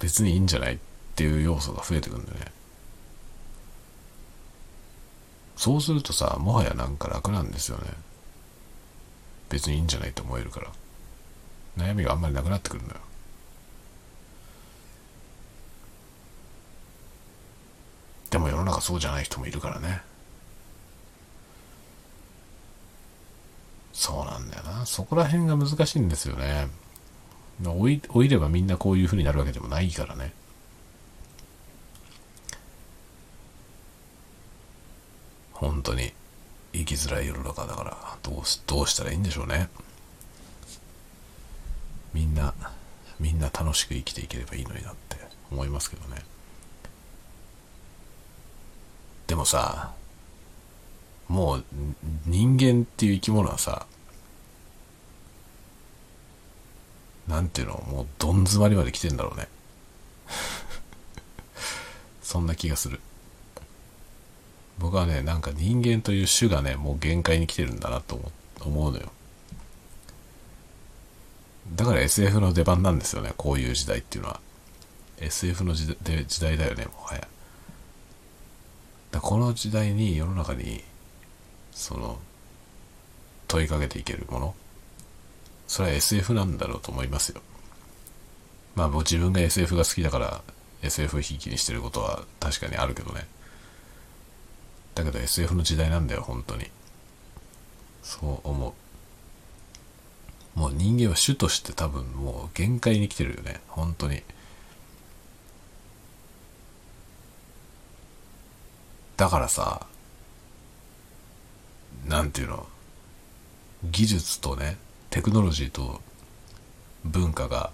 [0.00, 0.78] 別にいいんじゃないっ
[1.14, 2.46] ていう要素が増えてくるんだよね。
[5.56, 7.84] そうするとさもはやなんか楽なんですよね。
[9.48, 10.70] 別にいいんじゃないと思えるから。
[11.76, 13.00] 悩みがあんまりなくなってくるんだよ。
[18.30, 20.02] でも世の中そうじゃない人もいるからね。
[23.92, 24.86] そうなんだよな。
[24.86, 26.68] そこら辺が難しいんですよね。
[27.62, 30.32] 老い老いればみんなこういう風になるわけでもないからね。
[35.52, 36.12] 本当に
[36.72, 39.68] 生きづらい世の中だからどうしどうしたらいいんでしょうね。
[42.12, 42.52] みんな
[43.20, 45.16] みんな楽しく生きていければいいのになって
[45.50, 46.24] 思いますけどね。
[49.26, 49.92] でもさ
[51.28, 51.64] もう
[52.26, 53.86] 人間っていう生き物はさ
[57.28, 59.48] なんていうのもうどん詰まりまで来てんだろうね。
[62.22, 63.00] そんな気がする。
[64.78, 69.12] 僕はねなんか人間という種がねもう限界に来てるんだなと思うのよ。
[71.74, 74.40] だから SF の出番なんですよねこういう時代っていうのは。
[75.18, 75.96] SF の時
[76.40, 77.28] 代だよねもはや。
[79.12, 80.82] だこの時代に世の中に
[81.72, 82.18] その
[83.48, 84.54] 問いかけていけるもの。
[85.66, 87.40] それは SF なんだろうと思いますよ。
[88.74, 90.42] まあ僕自分が SF が好きだから
[90.82, 93.26] SF をひいきにしてることは確かにあるけどね。
[94.94, 96.70] だけど SF の時代なんだよ本当に。
[98.02, 98.74] そう思
[100.56, 100.58] う。
[100.58, 103.60] もう人間は種として多分もう限界に来てるよね。
[103.68, 104.22] 本当に。
[109.16, 109.86] だからさ
[112.08, 112.66] なんていうの？
[113.84, 114.76] 技術とね
[115.10, 116.00] テクノロジーと
[117.04, 117.72] 文化が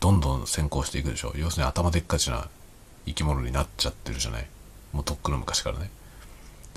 [0.00, 1.32] どんどん先行していくでしょ。
[1.36, 2.48] 要するに頭でっかちな
[3.06, 4.46] 生き物になっちゃってるじゃない？
[4.92, 5.90] もうとっくの昔からね。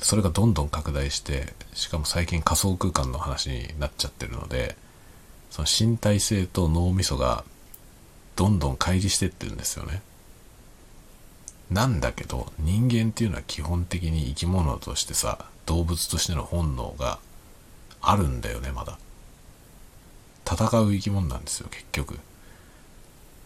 [0.01, 4.75] それがどんどん拡大してしかも最近仮想空間の話になっちゃってるので
[5.49, 7.45] その身体性と脳みそが
[8.35, 10.01] どんどん乖離してってるんですよね。
[11.71, 17.19] なんだけど人間っていうのは基本的に生き物としてさ動物としての本能が
[18.01, 18.97] あるんだよねまだ。
[20.49, 22.19] 戦う生き物なんですよ結局。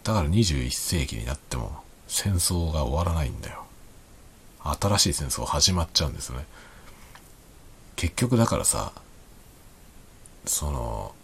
[0.04, 3.64] だから21世紀になっても戦争が終わらないんだよ。
[4.62, 6.46] 新しい戦争始まっちゃうんですよね。
[7.96, 8.92] 結局だからさ
[10.46, 11.14] その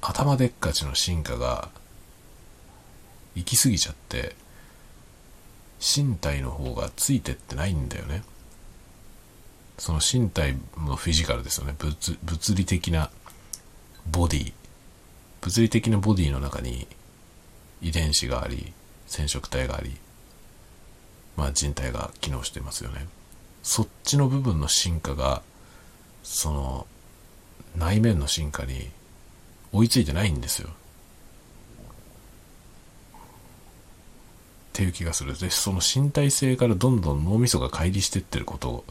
[0.00, 1.68] 頭でっかちの進化が
[3.34, 4.34] 行き過ぎちゃって
[5.80, 8.22] 身体の方がついてってないんだよね。
[9.78, 11.74] その身体のフィジカルですよね。
[11.78, 13.10] 物物理的な
[14.10, 14.52] ボディ。
[15.40, 16.88] 物理的なボディの中に
[17.80, 18.72] 遺伝子があり
[19.06, 19.96] 染色体があり
[21.36, 23.06] まあ人体が機能してますよね。
[23.62, 25.42] そっちの部分の進化が
[26.24, 26.86] その
[27.76, 28.90] 内面の進化に
[29.72, 30.70] 追いついてないんですよ。
[30.70, 30.72] っ
[34.72, 35.38] ていう気がする。
[35.38, 38.84] でその身体性からどんどん脳みそが乖離してってること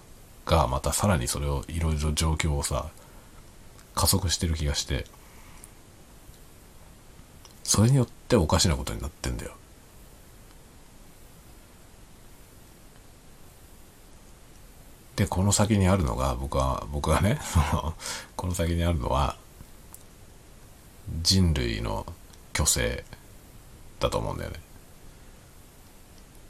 [0.47, 2.87] がまたさらにそれをいろいろ状況をさ
[3.93, 5.05] 加速してる気がして
[7.63, 9.51] それによっておかしなことになってんだよ。
[15.17, 17.39] でこの先にあるのが僕は僕はね
[18.37, 19.35] この先にあるのは
[21.23, 22.05] 人類の
[22.55, 23.03] 虚勢
[23.99, 24.61] だと思うんだよね。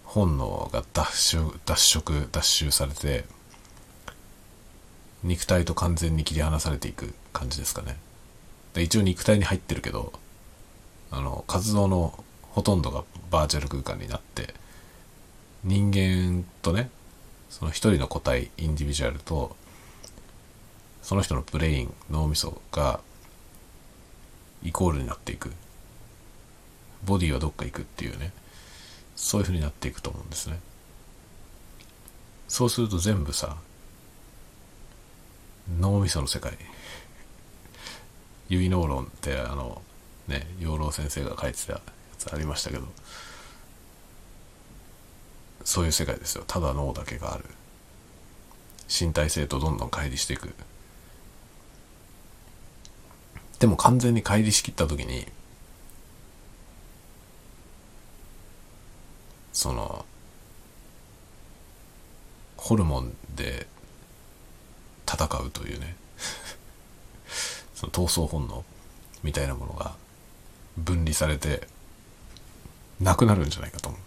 [0.04, 3.26] 本能が脱色脱色脱臭されて
[5.24, 7.97] 肉体と完全に切り離されていく感じですかね。
[8.74, 10.13] で一応肉体に入ってるけど
[11.11, 14.53] あの活動のほとんどがバーチャル空間になって
[15.63, 16.89] 人間とね
[17.49, 19.55] その一人の個体インディビジュアルと
[21.01, 22.99] その人のブレイン脳みそが
[24.63, 25.53] イコールになっていく。
[27.05, 28.34] ボディはどっか行くっていうね。
[29.15, 30.59] そういう風になっていくと思うんですね。
[32.47, 33.57] そうすると全部さ
[35.80, 36.57] 脳みその世界。
[38.49, 39.82] 結脳論ってあの
[40.28, 41.82] ね養老先生が書いてたや
[42.18, 42.88] つありましたけど
[45.65, 46.45] そういう世界ですよ。
[46.47, 47.43] ただ脳だけがある。
[48.89, 50.55] 身体性とどんどん乖離していく。
[53.59, 55.28] でも完全に乖離しきった時に
[59.51, 60.05] その
[62.55, 63.68] ホルモンで
[65.08, 65.95] 戦うというね。
[67.76, 68.66] その闘争本能
[69.24, 69.95] みたいなものが
[70.78, 71.68] 分離されて
[72.99, 74.01] なくなるんじゃないかと思う。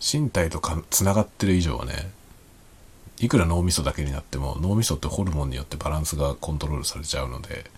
[0.00, 2.10] 身体とかつながってる以上はね
[3.18, 7.70] いくら脳みそだけになっても脳みそってホルモンによってバランスがコントロールされちゃうので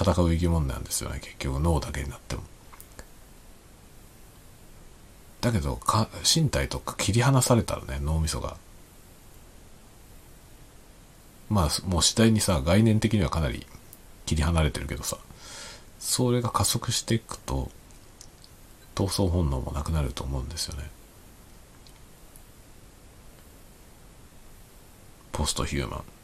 [0.00, 2.42] 戦う生き物なんですよね結局脳だけになっても。
[5.40, 8.56] だけどか身体とか切り離されたらね脳みそが。
[11.48, 13.66] まあもう次第にさ概念的にはかなり
[14.26, 15.18] 切り離れてるけどさ。
[15.98, 17.70] それが加速していくと
[18.94, 20.90] 闘争本能もなくなると思うんですよね。
[25.32, 26.17] ポストヒューマン。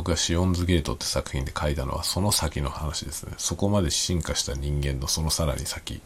[0.00, 3.34] 僕がシオンズゲートって作品で書いたのはその先の話ですね。
[3.36, 6.00] そこまで進化した人間のそのさらに先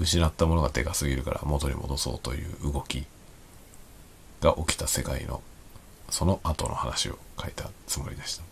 [0.00, 3.04] 失ったものがでかすぎるから元に戻そうという動き
[4.40, 5.42] が起きた世界の
[6.10, 8.42] その後の話を書いたつもりでした。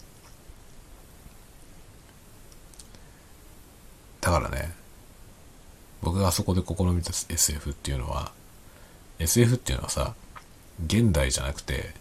[4.20, 4.76] だからね
[6.02, 8.30] 僕があそこで試みた SF っていうのは
[9.18, 10.14] SF っていうのはさ
[10.86, 12.00] 現代じゃなくて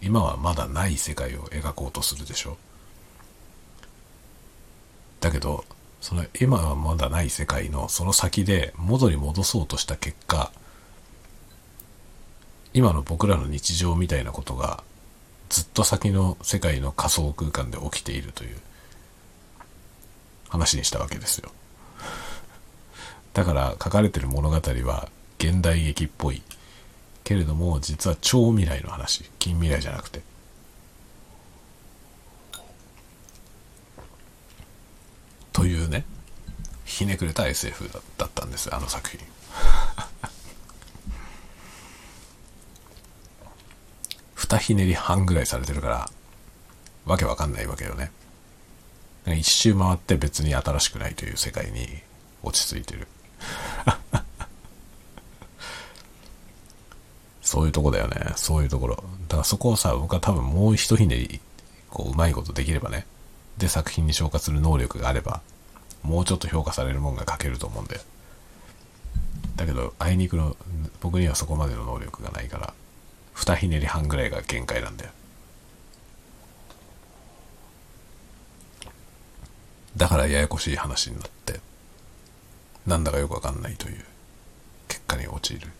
[0.00, 2.56] 今はまだない世界を描こうとするでしょ？
[5.20, 5.64] だけど
[6.00, 10.52] その今はまだない世界のその先で元に戻そうとした結果
[12.72, 14.84] 今の僕らの日常みたいなことが
[15.48, 18.56] ずっと先の世界の仮想空間で起きているという
[20.48, 21.50] 話にしたわけですよ。
[23.32, 26.42] だから書かれてる物語は現代劇っぽい。
[27.28, 29.22] けれども実は超未来の話。
[29.38, 30.22] 近未来じゃなくて。
[35.52, 36.06] というね
[36.86, 39.20] ひねくれた SF だったんですあの作品。
[44.34, 46.10] 二ひねり半ぐらいされてるから
[47.04, 48.10] わけわかんないわけよね。
[49.26, 51.86] 一周回って別に新しくないという世界に
[52.42, 53.06] 落ち着いてる。
[57.58, 58.34] そういうとこだよね。
[58.36, 58.94] そういうところ。
[58.94, 61.40] だからそこをさ、僕は多分もう一ひねり、
[61.90, 63.04] こう、うまいことできればね。
[63.56, 65.40] で、作品に消化する能力があれば、
[66.04, 68.00] もうちょっと評価されるもんが書けると思うんだよ。
[69.56, 70.56] だけど、あいにくの、
[71.00, 72.72] 僕にはそこまでの能力がないから、
[73.34, 75.10] 二ひねり半ぐらいが限界なんだよ。
[79.96, 81.58] だからややこしい話になって、
[82.86, 84.04] なんだかよくわかんないという
[84.86, 85.72] 結果に陥る。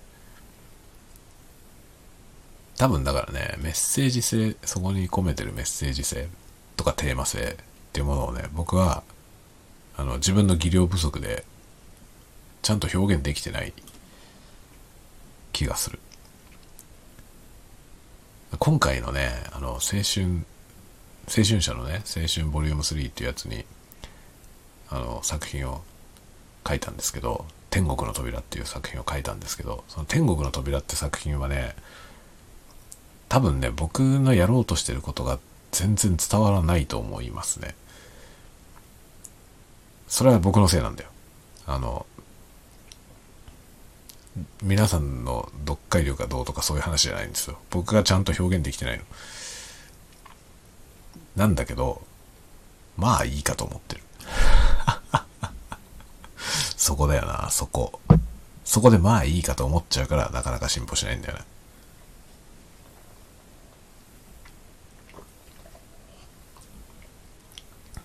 [2.79, 6.29] 多分だからね、メッセージ性、そこに込めてるメッセージ性
[6.76, 7.57] とかテーマ性っ
[7.93, 9.03] ていうものをね、僕は、
[9.97, 11.45] あの、自分の技量不足で、
[12.62, 13.72] ちゃんと表現できてない
[15.53, 15.99] 気がする。
[18.61, 20.45] 今回のね、あの、青春、
[21.26, 23.64] 青春社のね、青春ボリューム3っていうやつに、
[24.89, 25.83] あの、作品を
[26.66, 31.74] 書いたんですけど、天国の扉っていう作品を書いたんですけど、その天国の扉って作品はね、
[33.29, 35.39] 多分ね、僕のやろうとしてることが
[35.70, 37.74] 全然伝わらないと思いますね。
[40.07, 41.11] それは僕のせいなんだよ。
[41.66, 42.07] あの、
[44.62, 47.59] 皆さんの読解力がどうとかそういう話じゃないんですよ。
[47.70, 49.05] 僕がちゃんと表現できてないの。
[51.36, 52.02] なんだけど、
[52.97, 54.02] まあいいかと思ってる。
[56.77, 58.01] そこだよな、そこ。
[58.65, 61.44] そこでまあいいかと思っちゃうからなかなか進歩しないんだよね。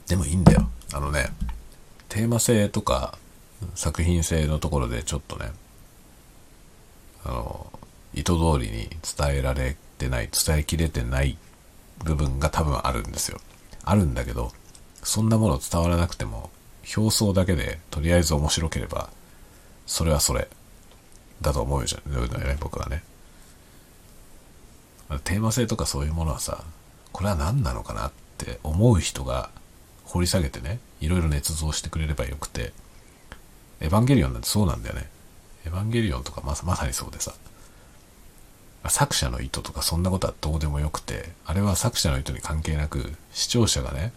[0.08, 0.70] でもいいんだよ。
[0.94, 1.30] あのね、
[2.10, 3.18] テーマ性とか
[3.76, 5.52] 作品性のところでちょっとね、
[7.26, 7.72] あの、
[8.14, 11.38] 意図通りに伝えられてない、伝えきれてない
[12.04, 13.40] 部分が多分あるんですよ。
[13.84, 14.52] あるんだけど、
[15.04, 16.50] そんなもの伝わらなくても、
[16.96, 19.10] 表層だけでとりあえず面白ければ、
[19.86, 20.48] それはそれ、
[21.42, 23.04] だと思うじゃん、ね、僕はね。
[25.24, 26.64] テーマ性とかそういうものはさ、
[27.12, 29.50] これは何なのかなって思う人が
[30.14, 32.72] 掘り下げてね、いろいろ捏造してくれればよくて、
[33.82, 35.10] エヴァンゲリオンなんてそうなんだよね。
[35.66, 37.34] エヴァンゲリオンとかままさにそうでさ、
[38.90, 44.14] 作者の意図とかそんなことはどうでもよくて、あれは作者の意図に関係なく、視聴者がね、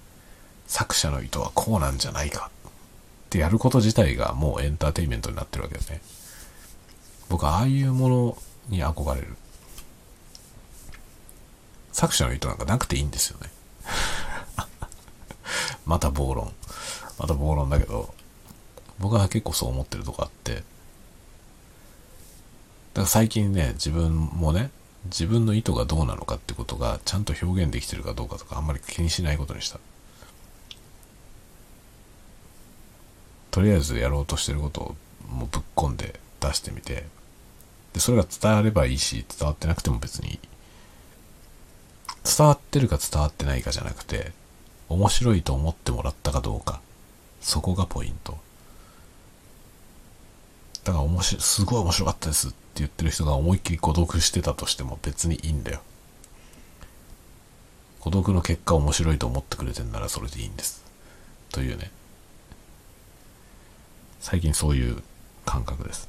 [0.66, 2.70] 作者の意図はこうなんじゃないかっ
[3.30, 6.02] てやること自体がもうエンターテインメントになってるわけですね。
[7.30, 9.34] 僕はああいうものに憧れる。
[11.92, 13.48] 作者の意図なんかなくていいんですよね。
[15.86, 16.52] また暴論。
[17.18, 18.12] また暴論だけど、
[18.98, 20.64] 僕は結構そう思ってるとこあって、だか
[23.02, 24.70] ら最近ね、自分もね、
[25.06, 29.78] 自分の意図がどうなのかってことがちゃんと表現できてるかどうかとかあんまり気にしないことにした。
[33.56, 34.96] とりあえずやろうとしてることを
[35.30, 37.04] もうぶっ込んで出してみて
[37.94, 40.38] でそれが伝わればいいし伝わってなくても別にいい
[42.22, 44.32] 伝わってるか伝わってないかじゃなくて
[44.88, 46.80] 面白いと思ってもらったかどうか。
[47.40, 48.38] そこがポイント。
[50.84, 55.80] だから面白すごい面白かったですって言ってる人が思いっきり孤独してたとしても別にいいんだよ。
[58.00, 60.84] 孤独の結果面白いと思ってくれてんならそれでいいんです。
[61.50, 61.90] というね。
[64.20, 65.02] 最近そういう
[65.44, 66.08] 感覚です。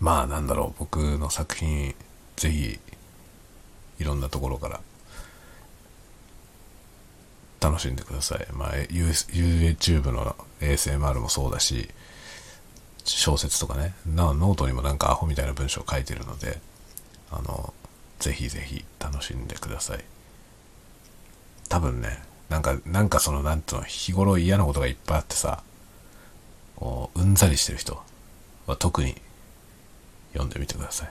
[0.00, 1.94] まあなんだろう僕の作品
[2.36, 2.78] ぜひ
[3.98, 4.80] いろんなところから
[7.60, 8.46] 楽しんでください。
[8.52, 11.88] まあ、YouTube の ASMR もそうだし、
[13.04, 16.60] 小説とかね、なノートにもなんかアホみたいな文章を書いてるので、
[17.30, 17.72] あの、
[18.20, 20.04] ぜひぜひ楽しんでください。
[21.68, 25.62] 多分ね、なんか、なんかその、なんていうの、日頃嫌なことがいっぱいあってさ、
[26.76, 28.00] こう、うんざりしてる人
[28.66, 29.20] は特に
[30.38, 31.08] 読んでみてください。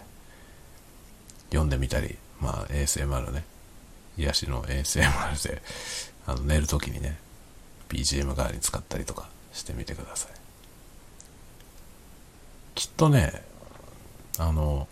[1.49, 3.43] 読んでみたり、まあ ASMR ね、
[4.17, 5.61] 癒しの ASMR で、
[6.25, 7.17] あの寝るときにね、
[7.89, 10.31] BGM 代わりに使ったりとかしてみてください。
[12.75, 13.43] きっとね、
[14.37, 14.87] あの、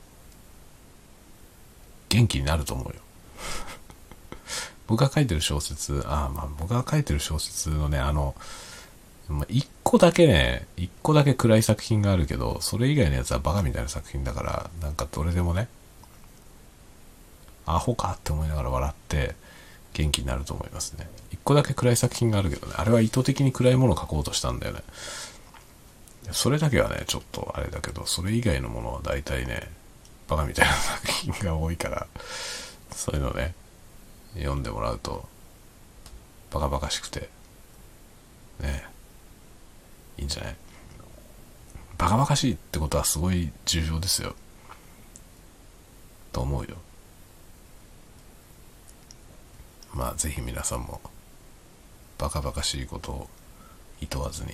[2.10, 3.02] 元気になると思うよ。
[4.88, 8.36] 僕が書いてる小説、ああまあ僕が書いてる小説のね、あの、
[9.30, 15.70] まあ、一個だけね、一個だけ暗い作品があるけど、それ以外のやつはバカみたいな作品だから、なんかどれでもね、
[17.66, 19.36] アホかって思いながら笑って
[19.94, 21.08] 元気になると思いますね。
[21.32, 24.82] 一個だけ暗い作品があるけどね、あれは意図的に暗いものを書こうとしたんだよね。
[26.32, 29.72] それだけはね、ちょっとあれだけど、それ以外のものは大体ね、
[30.28, 32.08] バカみたいな作品が多いから、
[32.92, 33.56] そういうのね、
[34.36, 35.26] 読んでもらうと、
[36.52, 37.30] バカバカしくて、
[38.60, 38.84] ね、
[40.18, 40.56] いいんじゃない？
[41.98, 44.36] バカバカしいってことはすごい重要ですよ。
[46.32, 46.76] と思うよ。
[49.94, 51.00] まあぜひ皆さんも
[52.18, 53.30] バカバカしいことを
[54.02, 54.54] いとわずに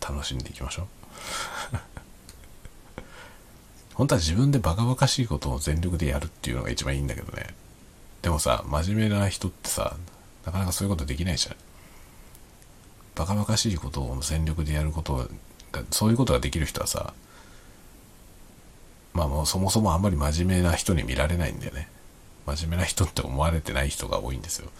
[0.00, 0.86] 楽しんでいきましょう
[3.94, 7.54] 本当は自分でバカバカしいことを全力でやるっていうのが一番いいんだけどね
[8.22, 9.94] でもさ真面目な人ってさ
[10.46, 11.56] なかなかそういうことできないじゃん
[13.18, 15.28] バカバカしいことを全力でやること
[15.72, 17.12] がそういうことができる人はさ
[19.12, 21.88] まあもうそもそもあんまり真面目な人に見られないんだよね。
[22.46, 24.70] 真面目な人って思われてない人が多いんですよ。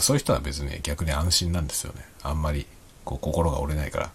[0.00, 2.04] そういう人は別に逆に安心なんですよね。
[2.22, 2.66] あんまり
[3.04, 4.10] こう心が折れないから。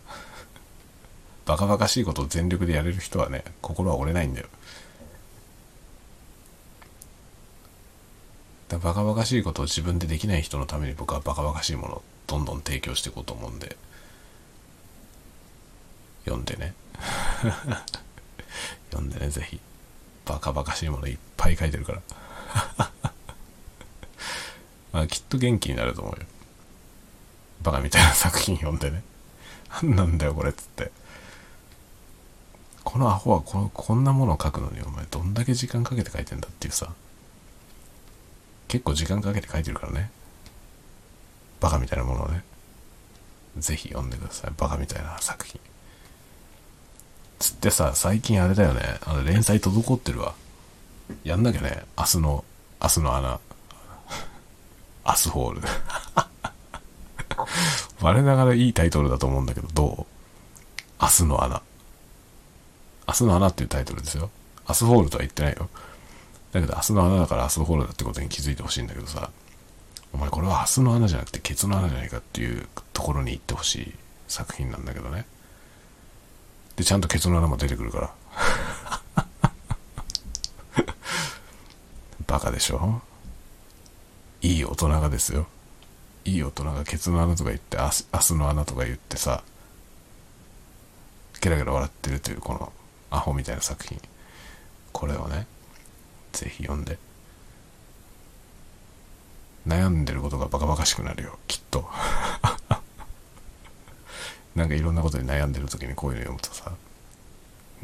[1.45, 4.47] バカバカしいことを全力でやれる人はね心は折れないんだよ
[8.69, 13.75] だバカバカしいことを自分でできない人のために僕はバカバカしいものをどんどん提供していこうと思うんで。
[16.25, 16.75] 読んでね。
[18.91, 19.59] 読んでねぜひ。
[20.25, 22.01] バカバカしいものいっぱい書いてるから。
[24.93, 26.27] まあきっと元気になると思うよ。
[27.63, 29.03] バカみたいな作品読んでね。
[29.81, 30.91] 何なんだよこれっつって。
[32.83, 36.93] このアホはここんなものを書くのにお前どんだけ時間かけて書いてんだっていうさ。
[38.69, 40.11] 結構時間かけて書いてるからね。
[41.59, 42.43] バカみたいなものをね。
[43.57, 44.51] ぜひ読んでください。
[44.55, 45.59] バカみたいな作品。
[47.39, 48.81] つってさ、最近あれだよね。
[49.05, 50.35] あの、連載滞ってるわ。
[51.23, 51.83] やんなきゃね。
[51.97, 52.45] 明日の、
[52.81, 53.39] 明日の穴。
[55.03, 55.61] アスホール。
[58.01, 61.01] 我ながらいいタイトルだと思うんだけど、どう？
[61.01, 61.61] 明日の穴。
[63.07, 64.29] 明日の穴っていうタイトルですよ。
[64.67, 65.69] アスホールとは言ってないよ。
[66.51, 69.29] だけど、明日の穴だから明日のホールだってことに気づいてほしいんだけどさ、
[70.13, 73.93] お前これは明日の穴じゃなくてケツの穴じゃないかっていうところに行ってほしい
[74.27, 75.25] 作品なんだけどね。
[76.75, 78.13] で、ちゃんとケツの穴も出てくるから。
[82.25, 83.01] バカでしょ？
[84.41, 85.47] いい大人がですよ。
[86.25, 89.43] いい大人がケツの穴とか言って、明日の穴とか言ってさ、
[91.41, 92.71] ゲラゲラ笑ってるというこの
[93.09, 93.99] アホみたいな作品。
[94.91, 95.47] これをね、
[96.33, 96.97] ぜひ読んで。
[99.67, 101.37] 悩んでることがバカバカしくなるよ。
[101.47, 101.89] きっと。
[104.55, 106.75] なんかいろんなことに悩んでる時にこういうの読むとさ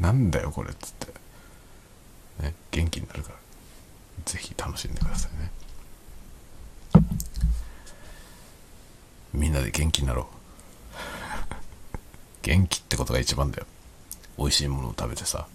[0.00, 1.06] なんだよこれっつって。
[2.42, 3.36] ね元気になるから。
[4.24, 5.50] ぜひ楽しんでくださいね。
[9.32, 10.26] みんなで元気になろう。
[12.42, 13.66] 元気ってことが一番だよ。
[14.38, 15.46] 美味しいものを食べてさ。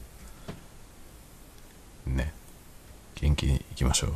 [2.05, 2.33] ね。
[3.21, 4.11] 元気に行きましょう。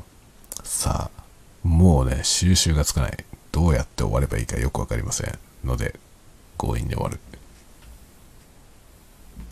[0.64, 1.24] さあ、
[1.64, 3.26] もうね、収集がつかない。
[3.52, 5.40] どうやって終わればいいかよくわかりません。
[5.64, 6.00] ので、
[6.58, 7.20] 強引に終わる。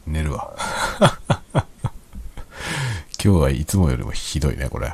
[0.05, 0.55] 寝るわ。
[3.23, 4.93] 今日はいつもよりもひどいね、これ。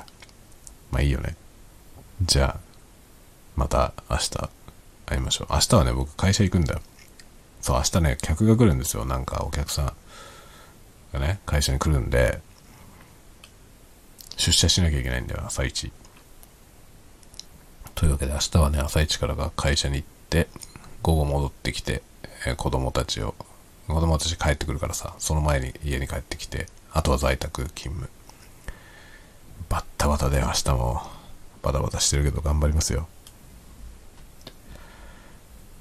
[0.91, 1.35] まあいいよね。
[2.21, 2.59] じゃあ、
[3.55, 4.49] また明日
[5.05, 5.53] 会いましょう。
[5.53, 6.81] 明日はね、僕会社行くんだよ。
[7.61, 9.05] そう、明日ね、客が来るんですよ。
[9.05, 9.93] なんかお客さん
[11.13, 12.41] がね、会社に来るんで、
[14.39, 15.91] 出社しなきゃいけないんだよ、朝一。
[17.93, 20.47] というわけで明日はね、朝一からが会社に行って、
[21.03, 22.01] 午後戻ってきて、
[22.47, 23.35] えー子供たちを、
[23.89, 28.09] 子供たち帰ってくるからさ、その前に家に帰ってきて、あとは在宅勤務。
[29.67, 31.01] バッタバタで明日も
[31.61, 33.09] バタバタしてるけど頑張りますよ。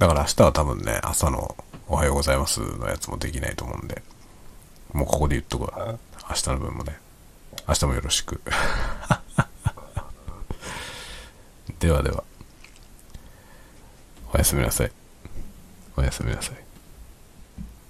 [0.01, 1.55] だから明日は多分ね、朝の
[1.86, 4.02] おはようございますのやつもできないと思うんで、
[4.93, 5.97] もうここで言っとくわ。
[6.28, 6.98] 明日の分もね。
[7.69, 8.40] 明日もよろしく。
[11.78, 12.24] ではでは。
[14.32, 14.93] おやすみなさい。
[15.95, 16.57] おやすみなさい。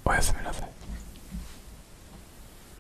[0.05, 0.68] おやすみなさい。